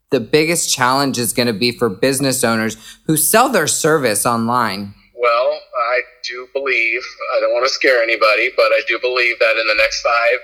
the 0.10 0.20
biggest 0.22 0.74
challenge 0.74 1.17
is 1.17 1.34
going 1.34 1.48
to 1.48 1.54
be 1.54 1.72
for 1.72 1.89
business 1.89 2.41
owners 2.41 2.78
who 3.08 3.17
sell 3.17 3.50
their 3.50 3.67
service 3.67 4.26
online? 4.26 4.93
Well, 5.17 5.49
I 5.49 6.01
do 6.23 6.47
believe, 6.53 7.01
I 7.36 7.41
don't 7.41 7.51
want 7.51 7.65
to 7.65 7.73
scare 7.73 8.03
anybody, 8.03 8.51
but 8.56 8.69
I 8.69 8.82
do 8.88 8.99
believe 9.01 9.39
that 9.39 9.58
in 9.58 9.65
the 9.65 9.73
next 9.73 10.01
five, 10.01 10.39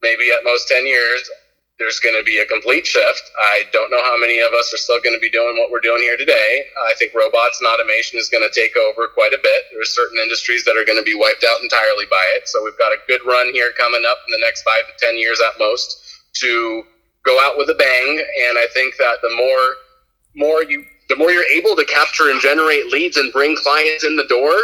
maybe 0.00 0.32
at 0.32 0.40
most 0.42 0.68
10 0.68 0.86
years, 0.86 1.28
there's 1.76 2.00
going 2.00 2.16
to 2.16 2.24
be 2.24 2.40
a 2.40 2.46
complete 2.48 2.86
shift. 2.86 3.24
I 3.40 3.64
don't 3.72 3.90
know 3.90 4.00
how 4.04 4.16
many 4.16 4.40
of 4.40 4.52
us 4.52 4.72
are 4.72 4.80
still 4.80 5.00
going 5.00 5.16
to 5.16 5.20
be 5.20 5.28
doing 5.28 5.56
what 5.56 5.70
we're 5.70 5.84
doing 5.84 6.00
here 6.00 6.16
today. 6.16 6.64
I 6.88 6.94
think 6.96 7.12
robots 7.12 7.60
and 7.60 7.68
automation 7.68 8.18
is 8.18 8.28
going 8.28 8.44
to 8.44 8.52
take 8.52 8.76
over 8.76 9.08
quite 9.12 9.32
a 9.32 9.40
bit. 9.42 9.68
There's 9.72 9.92
certain 9.96 10.16
industries 10.20 10.64
that 10.64 10.76
are 10.76 10.84
going 10.84 11.00
to 11.00 11.04
be 11.04 11.16
wiped 11.16 11.44
out 11.44 11.60
entirely 11.60 12.04
by 12.08 12.24
it. 12.36 12.48
So 12.48 12.64
we've 12.64 12.76
got 12.76 12.92
a 12.92 13.00
good 13.08 13.20
run 13.24 13.52
here 13.52 13.72
coming 13.76 14.04
up 14.08 14.20
in 14.28 14.32
the 14.32 14.44
next 14.44 14.60
five 14.64 14.88
to 14.88 14.94
10 14.96 15.16
years 15.16 15.40
at 15.40 15.58
most 15.58 16.00
to 16.40 16.84
go 17.24 17.40
out 17.40 17.56
with 17.56 17.68
a 17.68 17.76
bang. 17.76 18.08
And 18.48 18.56
I 18.56 18.68
think 18.72 18.96
that 18.96 19.20
the 19.20 19.32
more, 19.36 19.64
more 20.36 20.64
you 20.64 20.84
the 21.10 21.16
more 21.16 21.32
you're 21.32 21.50
able 21.52 21.74
to 21.74 21.84
capture 21.84 22.30
and 22.30 22.40
generate 22.40 22.86
leads 22.86 23.16
and 23.16 23.32
bring 23.32 23.56
clients 23.56 24.04
in 24.04 24.16
the 24.16 24.26
door, 24.28 24.54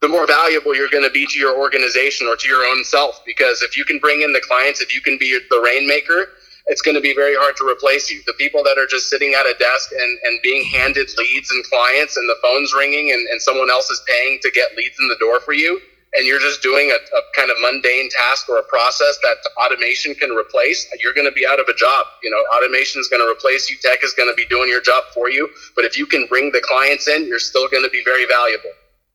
the 0.00 0.08
more 0.08 0.26
valuable 0.26 0.74
you're 0.74 0.88
going 0.88 1.04
to 1.04 1.10
be 1.10 1.26
to 1.26 1.38
your 1.38 1.60
organization 1.60 2.26
or 2.26 2.36
to 2.36 2.48
your 2.48 2.64
own 2.64 2.82
self. 2.84 3.20
Because 3.26 3.60
if 3.60 3.76
you 3.76 3.84
can 3.84 3.98
bring 3.98 4.22
in 4.22 4.32
the 4.32 4.40
clients, 4.40 4.80
if 4.80 4.94
you 4.94 5.02
can 5.02 5.18
be 5.18 5.38
the 5.50 5.60
rainmaker, 5.62 6.32
it's 6.66 6.80
going 6.80 6.94
to 6.94 7.02
be 7.02 7.14
very 7.14 7.36
hard 7.36 7.54
to 7.56 7.68
replace 7.68 8.10
you. 8.10 8.22
The 8.26 8.32
people 8.34 8.62
that 8.64 8.78
are 8.78 8.86
just 8.86 9.10
sitting 9.10 9.34
at 9.34 9.44
a 9.44 9.54
desk 9.58 9.90
and, 9.92 10.18
and 10.24 10.40
being 10.42 10.64
handed 10.64 11.10
leads 11.18 11.50
and 11.50 11.62
clients 11.66 12.16
and 12.16 12.26
the 12.26 12.36
phone's 12.40 12.72
ringing 12.72 13.12
and, 13.12 13.28
and 13.28 13.42
someone 13.42 13.68
else 13.70 13.90
is 13.90 14.02
paying 14.08 14.38
to 14.40 14.50
get 14.52 14.74
leads 14.78 14.96
in 15.00 15.08
the 15.08 15.16
door 15.20 15.40
for 15.40 15.52
you, 15.52 15.80
and 16.12 16.26
you're 16.26 16.40
just 16.40 16.62
doing 16.62 16.90
a, 16.90 16.94
a, 16.94 17.20
kind 17.36 17.50
of 17.50 17.56
mundane 17.60 18.08
task 18.10 18.48
or 18.48 18.58
a 18.58 18.64
process 18.64 19.18
that 19.22 19.36
automation 19.56 20.14
can 20.14 20.30
replace, 20.30 20.86
you're 21.02 21.14
going 21.14 21.26
to 21.26 21.32
be 21.32 21.46
out 21.46 21.60
of 21.60 21.68
a 21.68 21.74
job. 21.74 22.06
You 22.22 22.30
know, 22.30 22.38
automation 22.56 23.00
is 23.00 23.08
going 23.08 23.22
to 23.22 23.30
replace 23.30 23.70
you. 23.70 23.76
Tech 23.80 24.02
is 24.02 24.12
going 24.14 24.28
to 24.28 24.34
be 24.34 24.46
doing 24.46 24.68
your 24.68 24.82
job 24.82 25.04
for 25.14 25.30
you. 25.30 25.48
But 25.76 25.84
if 25.84 25.96
you 25.96 26.06
can 26.06 26.26
bring 26.26 26.50
the 26.50 26.60
clients 26.64 27.06
in, 27.06 27.26
you're 27.26 27.38
still 27.38 27.68
going 27.68 27.84
to 27.84 27.90
be 27.90 28.02
very 28.04 28.26
valuable. 28.26 28.70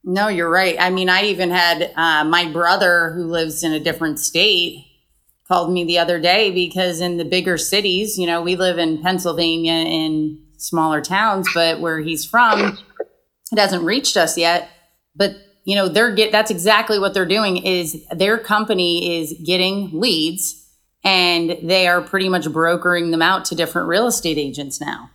No, 0.05 0.27
you're 0.27 0.49
right. 0.49 0.75
I 0.79 0.89
mean, 0.89 1.09
I 1.09 1.23
even 1.23 1.49
had 1.49 1.91
uh, 1.95 2.23
my 2.23 2.49
brother 2.51 3.11
who 3.11 3.23
lives 3.23 3.63
in 3.63 3.73
a 3.73 3.79
different 3.79 4.19
state 4.19 4.85
called 5.47 5.71
me 5.71 5.83
the 5.83 5.97
other 5.97 6.19
day 6.19 6.51
because 6.51 7.01
in 7.01 7.17
the 7.17 7.25
bigger 7.25 7.57
cities, 7.57 8.17
you 8.17 8.25
know, 8.25 8.41
we 8.41 8.55
live 8.55 8.77
in 8.77 9.01
Pennsylvania 9.01 9.73
in 9.73 10.41
smaller 10.57 11.01
towns, 11.01 11.47
but 11.53 11.79
where 11.79 11.99
he's 11.99 12.23
from, 12.23 12.77
it 13.51 13.59
hasn't 13.59 13.83
reached 13.83 14.15
us 14.15 14.37
yet. 14.37 14.69
But 15.15 15.35
you 15.65 15.75
know 15.75 15.89
they're 15.89 16.13
get 16.13 16.31
that's 16.31 16.51
exactly 16.51 16.97
what 16.97 17.13
they're 17.13 17.25
doing 17.25 17.57
is 17.57 18.05
their 18.11 18.37
company 18.37 19.19
is 19.19 19.33
getting 19.43 19.89
leads 19.99 20.61
and 21.03 21.57
they 21.61 21.87
are 21.87 22.01
pretty 22.01 22.29
much 22.29 22.49
brokering 22.51 23.11
them 23.11 23.21
out 23.21 23.45
to 23.45 23.55
different 23.55 23.87
real 23.87 24.07
estate 24.07 24.37
agents 24.37 24.79
now. 24.79 25.09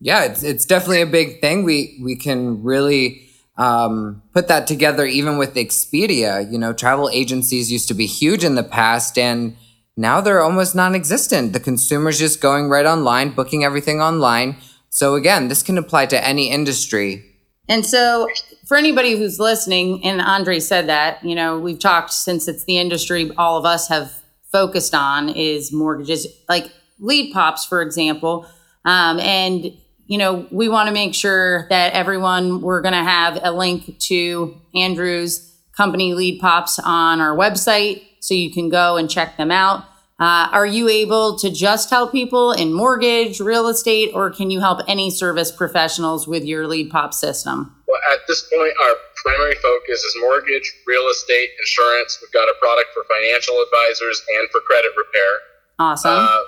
Yeah 0.00 0.24
it's, 0.24 0.42
it's 0.42 0.66
definitely 0.66 1.02
a 1.02 1.06
big 1.06 1.40
thing. 1.40 1.64
We 1.64 1.98
we 2.02 2.16
can 2.16 2.62
really 2.62 3.28
um, 3.56 4.22
put 4.32 4.48
that 4.48 4.66
together 4.66 5.04
even 5.06 5.38
with 5.38 5.54
expedia. 5.54 6.50
You 6.50 6.58
know 6.58 6.72
travel 6.72 7.08
agencies 7.08 7.72
used 7.72 7.88
to 7.88 7.94
be 7.94 8.06
huge 8.06 8.44
in 8.44 8.56
the 8.56 8.64
past 8.64 9.16
and 9.16 9.56
now 9.96 10.20
they're 10.20 10.42
almost 10.42 10.74
non-existent. 10.74 11.52
The 11.52 11.60
consumer's 11.60 12.18
just 12.18 12.40
going 12.40 12.70
right 12.70 12.86
online 12.86 13.30
booking 13.30 13.62
everything 13.62 14.00
online. 14.00 14.56
So 14.90 15.14
again 15.14 15.46
this 15.46 15.62
can 15.62 15.78
apply 15.78 16.06
to 16.06 16.26
any 16.26 16.50
industry 16.50 17.31
and 17.68 17.86
so 17.86 18.28
for 18.66 18.76
anybody 18.76 19.16
who's 19.16 19.38
listening, 19.38 20.04
and 20.04 20.20
Andre 20.20 20.58
said 20.58 20.88
that, 20.88 21.24
you 21.24 21.34
know, 21.34 21.58
we've 21.58 21.78
talked 21.78 22.12
since 22.12 22.48
it's 22.48 22.64
the 22.64 22.78
industry 22.78 23.30
all 23.36 23.58
of 23.58 23.64
us 23.64 23.88
have 23.88 24.22
focused 24.50 24.94
on 24.94 25.28
is 25.30 25.72
mortgages, 25.72 26.26
like 26.48 26.70
leadPops, 27.00 27.68
for 27.68 27.82
example. 27.82 28.46
Um, 28.84 29.18
and, 29.20 29.76
you 30.06 30.18
know, 30.18 30.46
we 30.50 30.68
want 30.68 30.88
to 30.88 30.92
make 30.92 31.14
sure 31.14 31.66
that 31.70 31.92
everyone, 31.94 32.60
we're 32.60 32.82
going 32.82 32.94
to 32.94 33.02
have 33.02 33.38
a 33.42 33.52
link 33.52 33.98
to 34.00 34.60
Andrew's 34.74 35.52
company 35.76 36.12
leadPops 36.12 36.78
on 36.84 37.20
our 37.20 37.36
website 37.36 38.02
so 38.20 38.34
you 38.34 38.52
can 38.52 38.68
go 38.68 38.96
and 38.96 39.10
check 39.10 39.36
them 39.36 39.50
out. 39.50 39.84
Uh, 40.22 40.48
are 40.52 40.66
you 40.66 40.88
able 40.88 41.34
to 41.36 41.50
just 41.50 41.90
help 41.90 42.12
people 42.12 42.52
in 42.52 42.72
mortgage, 42.72 43.40
real 43.40 43.66
estate, 43.66 44.08
or 44.14 44.30
can 44.30 44.52
you 44.52 44.60
help 44.60 44.78
any 44.86 45.10
service 45.10 45.50
professionals 45.50 46.28
with 46.28 46.44
your 46.44 46.62
leadPop 46.64 47.12
system? 47.12 47.74
Well, 47.88 47.98
at 48.12 48.20
this 48.28 48.48
point, 48.48 48.72
our 48.84 48.94
primary 49.16 49.56
focus 49.56 49.98
is 49.98 50.16
mortgage, 50.20 50.72
real 50.86 51.08
estate, 51.10 51.50
insurance. 51.58 52.20
We've 52.22 52.30
got 52.30 52.46
a 52.46 52.54
product 52.60 52.90
for 52.94 53.02
financial 53.10 53.56
advisors 53.66 54.22
and 54.38 54.48
for 54.50 54.60
credit 54.60 54.92
repair. 54.96 55.32
Awesome. 55.80 56.12
Uh, 56.14 56.42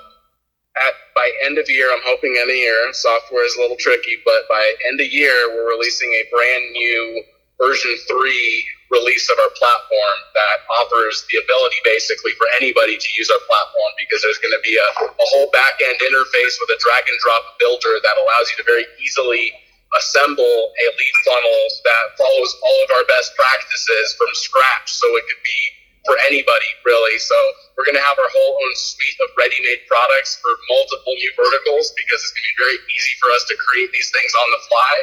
at 0.87 0.93
by 1.13 1.29
end 1.43 1.57
of 1.57 1.69
year, 1.69 1.91
I'm 1.91 2.03
hoping 2.05 2.37
end 2.39 2.49
of 2.49 2.55
year. 2.55 2.93
Software 2.93 3.45
is 3.45 3.57
a 3.57 3.59
little 3.59 3.75
tricky, 3.75 4.15
but 4.23 4.47
by 4.47 4.73
end 4.87 5.01
of 5.01 5.11
year, 5.11 5.35
we're 5.51 5.67
releasing 5.67 6.13
a 6.13 6.23
brand 6.31 6.71
new 6.71 7.23
version 7.59 7.93
three 8.07 8.63
release 8.95 9.27
of 9.27 9.37
our 9.43 9.51
platform 9.59 10.17
that 10.33 10.57
offers 10.71 11.27
the 11.27 11.37
ability 11.43 11.79
basically 11.83 12.31
for 12.39 12.47
anybody 12.55 12.95
to 12.95 13.09
use 13.19 13.27
our 13.27 13.43
platform 13.43 13.91
because 13.99 14.23
there's 14.23 14.39
going 14.39 14.55
to 14.55 14.63
be 14.63 14.79
a, 14.79 14.89
a 15.03 15.27
whole 15.35 15.51
back 15.51 15.75
end 15.83 15.99
interface 15.99 16.55
with 16.63 16.71
a 16.71 16.79
drag 16.79 17.03
and 17.11 17.19
drop 17.19 17.43
builder 17.59 17.99
that 17.99 18.15
allows 18.15 18.47
you 18.51 18.55
to 18.63 18.65
very 18.65 18.87
easily 19.03 19.51
assemble 19.99 20.73
a 20.75 20.85
lead 20.91 21.15
funnel 21.23 21.61
that 21.83 22.03
follows 22.19 22.51
all 22.63 22.79
of 22.83 22.89
our 22.99 23.05
best 23.07 23.35
practices 23.35 24.15
from 24.15 24.27
scratch 24.33 24.91
so 24.91 25.07
it 25.15 25.23
could 25.27 25.43
be 25.43 25.61
for 26.07 26.15
anybody 26.25 26.69
really. 26.85 27.17
So 27.19 27.35
we're 27.75 27.85
going 27.85 27.99
to 27.99 28.05
have 28.05 28.15
our 28.15 28.31
whole 28.31 28.53
own 28.55 28.73
suite 28.77 29.19
of 29.25 29.33
ready-made 29.35 29.83
products 29.89 30.39
for 30.39 30.51
multiple 30.69 31.13
new 31.17 31.31
verticals 31.35 31.91
because 31.97 32.19
it's 32.21 32.33
going 32.33 32.45
to 32.45 32.51
be 32.55 32.59
very 32.61 32.79
easy 32.87 33.13
for 33.19 33.29
us 33.35 33.43
to 33.51 33.55
create 33.57 33.91
these 33.91 34.09
things 34.13 34.31
on 34.31 34.47
the 34.53 34.61
fly. 34.69 34.93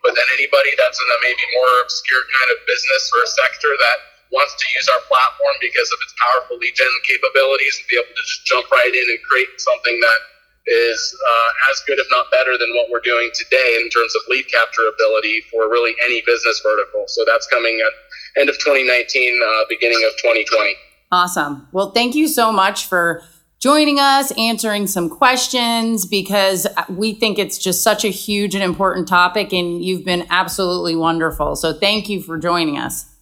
But 0.00 0.16
then 0.16 0.28
anybody 0.36 0.72
that's 0.80 0.96
in 0.96 1.08
a 1.08 1.18
maybe 1.20 1.44
more 1.56 1.72
obscure 1.84 2.24
kind 2.24 2.50
of 2.56 2.58
business 2.64 3.04
or 3.12 3.22
sector 3.28 3.68
that 3.68 3.98
wants 4.32 4.54
to 4.56 4.66
use 4.78 4.86
our 4.88 5.02
platform 5.10 5.56
because 5.60 5.90
of 5.90 5.98
its 6.06 6.14
powerful 6.16 6.56
lead 6.56 6.72
gen 6.72 6.90
capabilities 7.04 7.76
and 7.76 7.86
be 7.90 7.98
able 7.98 8.14
to 8.14 8.24
just 8.24 8.46
jump 8.46 8.64
right 8.70 8.94
in 8.94 9.06
and 9.10 9.20
create 9.26 9.50
something 9.58 9.98
that 10.00 10.20
is 10.66 11.00
uh, 11.18 11.72
as 11.72 11.82
good, 11.86 11.98
if 11.98 12.06
not 12.10 12.30
better, 12.30 12.56
than 12.56 12.70
what 12.76 12.88
we're 12.90 13.02
doing 13.02 13.30
today 13.34 13.80
in 13.80 13.88
terms 13.90 14.14
of 14.14 14.22
lead 14.28 14.46
capture 14.48 14.86
ability 14.86 15.42
for 15.50 15.68
really 15.68 15.94
any 16.04 16.22
business 16.26 16.60
vertical. 16.62 17.04
So 17.08 17.24
that's 17.26 17.46
coming 17.48 17.82
at 17.82 17.92
end 18.40 18.48
of 18.48 18.56
2019, 18.58 18.86
uh, 18.86 19.64
beginning 19.68 20.00
of 20.06 20.16
2020. 20.22 20.74
Awesome. 21.12 21.66
Well, 21.72 21.90
thank 21.90 22.14
you 22.14 22.28
so 22.28 22.52
much 22.52 22.86
for 22.86 23.24
joining 23.60 24.00
us, 24.00 24.32
answering 24.38 24.86
some 24.86 25.10
questions, 25.10 26.06
because 26.06 26.66
we 26.88 27.12
think 27.12 27.38
it's 27.38 27.58
just 27.58 27.82
such 27.82 28.04
a 28.04 28.08
huge 28.08 28.54
and 28.54 28.64
important 28.64 29.06
topic, 29.06 29.52
and 29.52 29.84
you've 29.84 30.04
been 30.04 30.26
absolutely 30.30 30.96
wonderful. 30.96 31.54
So 31.54 31.72
thank 31.74 32.08
you 32.08 32.22
for 32.22 32.38
joining 32.38 32.78
us. 32.78 33.14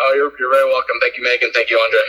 Oh, 0.00 0.12
you're, 0.14 0.32
you're 0.38 0.50
very 0.52 0.70
welcome. 0.70 0.96
Thank 1.00 1.16
you, 1.16 1.24
Megan. 1.24 1.50
Thank 1.52 1.70
you, 1.70 1.78
Andre. 1.78 2.00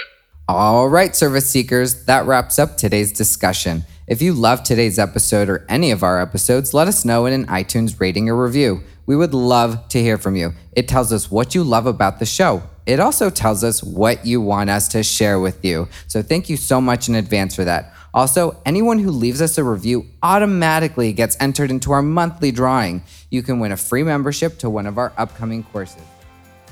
All 0.48 0.88
right, 0.88 1.16
service 1.16 1.50
seekers, 1.50 2.06
that 2.06 2.26
wraps 2.26 2.60
up 2.60 2.78
today's 2.78 3.12
discussion. 3.12 3.84
If 4.08 4.22
you 4.22 4.34
loved 4.34 4.66
today's 4.66 5.00
episode 5.00 5.50
or 5.50 5.66
any 5.68 5.90
of 5.90 6.04
our 6.04 6.22
episodes, 6.22 6.76
let 6.76 6.88
us 6.88 7.06
know 7.06 7.26
in 7.26 7.34
an 7.34 7.48
iTunes 7.48 8.00
rating 8.00 8.30
or 8.30 8.36
review. 8.36 8.84
We 9.08 9.16
would 9.16 9.34
love 9.34 9.88
to 9.90 10.00
hear 10.00 10.20
from 10.20 10.36
you. 10.36 10.54
It 10.74 10.88
tells 10.88 11.12
us 11.12 11.32
what 11.32 11.56
you 11.56 11.64
love 11.64 11.88
about 11.88 12.20
the 12.20 12.26
show. 12.28 12.62
It 12.86 13.00
also 13.00 13.30
tells 13.30 13.64
us 13.64 13.84
what 13.84 14.26
you 14.26 14.42
want 14.42 14.70
us 14.70 14.88
to 14.90 15.04
share 15.04 15.40
with 15.40 15.66
you. 15.66 15.88
So 16.08 16.22
thank 16.22 16.50
you 16.50 16.58
so 16.58 16.80
much 16.80 17.10
in 17.10 17.16
advance 17.16 17.56
for 17.56 17.66
that. 17.66 17.94
Also, 18.14 18.62
anyone 18.66 19.00
who 19.00 19.12
leaves 19.12 19.42
us 19.42 19.58
a 19.58 19.64
review 19.64 20.06
automatically 20.24 21.12
gets 21.12 21.36
entered 21.40 21.70
into 21.70 21.92
our 21.92 22.02
monthly 22.02 22.52
drawing. 22.52 23.04
You 23.30 23.44
can 23.44 23.60
win 23.60 23.72
a 23.72 23.78
free 23.78 24.04
membership 24.04 24.58
to 24.60 24.70
one 24.70 24.86
of 24.86 24.98
our 24.98 25.12
upcoming 25.18 25.64
courses. 25.64 26.02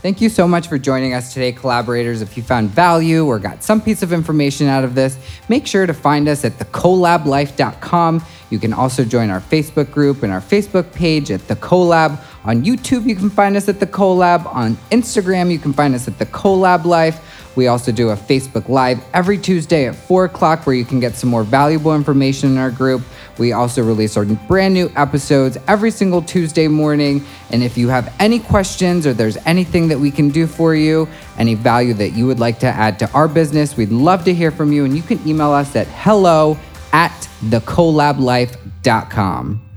Thank 0.04 0.20
you 0.20 0.28
so 0.28 0.48
much 0.50 0.68
for 0.68 0.78
joining 0.78 1.14
us 1.14 1.34
today, 1.34 1.54
collaborators. 1.54 2.22
If 2.22 2.36
you 2.36 2.44
found 2.44 2.70
value 2.72 3.26
or 3.26 3.40
got 3.40 3.64
some 3.64 3.82
piece 3.82 4.04
of 4.04 4.12
information 4.12 4.68
out 4.68 4.84
of 4.84 4.96
this, 4.96 5.18
make 5.48 5.66
sure 5.66 5.86
to 5.86 5.94
find 5.94 6.28
us 6.28 6.44
at 6.44 6.60
thecolablife.com. 6.60 8.22
You 8.50 8.60
can 8.60 8.74
also 8.74 9.06
join 9.06 9.30
our 9.30 9.40
Facebook 9.40 9.92
group 9.92 10.24
and 10.24 10.32
our 10.34 10.42
Facebook 10.42 10.92
page 10.94 11.32
at 11.32 11.48
The 11.48 11.56
Colab. 11.56 12.22
On 12.46 12.62
YouTube, 12.62 13.08
you 13.08 13.16
can 13.16 13.30
find 13.30 13.56
us 13.56 13.70
at 13.70 13.80
The 13.80 13.88
Colab. 13.88 14.46
On 14.54 14.76
Instagram, 14.92 15.50
you 15.52 15.60
can 15.60 15.72
find 15.72 15.96
us 15.96 16.08
at 16.08 16.20
The 16.20 16.26
Colab 16.26 16.84
Life. 16.84 17.22
We 17.56 17.68
also 17.68 17.92
do 17.92 18.10
a 18.10 18.16
Facebook 18.16 18.68
Live 18.68 19.00
every 19.14 19.38
Tuesday 19.38 19.88
at 19.88 19.96
4 19.96 20.26
o'clock 20.26 20.66
where 20.66 20.76
you 20.76 20.86
can 20.86 21.00
get 21.00 21.16
some 21.16 21.30
more 21.30 21.44
valuable 21.44 21.94
information 21.96 22.50
in 22.52 22.58
our 22.58 22.72
group. 22.72 23.04
We 23.38 23.54
also 23.54 23.84
release 23.84 24.18
our 24.18 24.26
brand 24.26 24.74
new 24.74 24.92
episodes 24.96 25.58
every 25.68 25.92
single 25.92 26.22
Tuesday 26.22 26.68
morning. 26.68 27.24
And 27.52 27.64
if 27.64 27.78
you 27.78 27.90
have 27.90 28.14
any 28.20 28.40
questions 28.40 29.08
or 29.08 29.14
there's 29.14 29.38
anything 29.46 29.88
that 29.90 30.00
we 30.00 30.12
can 30.12 30.30
do 30.30 30.48
for 30.48 30.76
you, 30.76 31.08
any 31.38 31.56
value 31.56 31.94
that 31.96 32.10
you 32.10 32.28
would 32.28 32.40
like 32.40 32.60
to 32.60 32.68
add 32.68 33.00
to 33.00 33.10
our 33.12 33.28
business, 33.28 33.76
we'd 33.78 33.92
love 33.92 34.24
to 34.26 34.34
hear 34.34 34.52
from 34.52 34.72
you. 34.72 34.86
And 34.86 34.96
you 34.96 35.04
can 35.04 35.20
email 35.28 35.52
us 35.52 35.76
at 35.76 35.88
hello 35.88 36.58
at 36.92 37.12
thecolablife.com. 37.46 39.73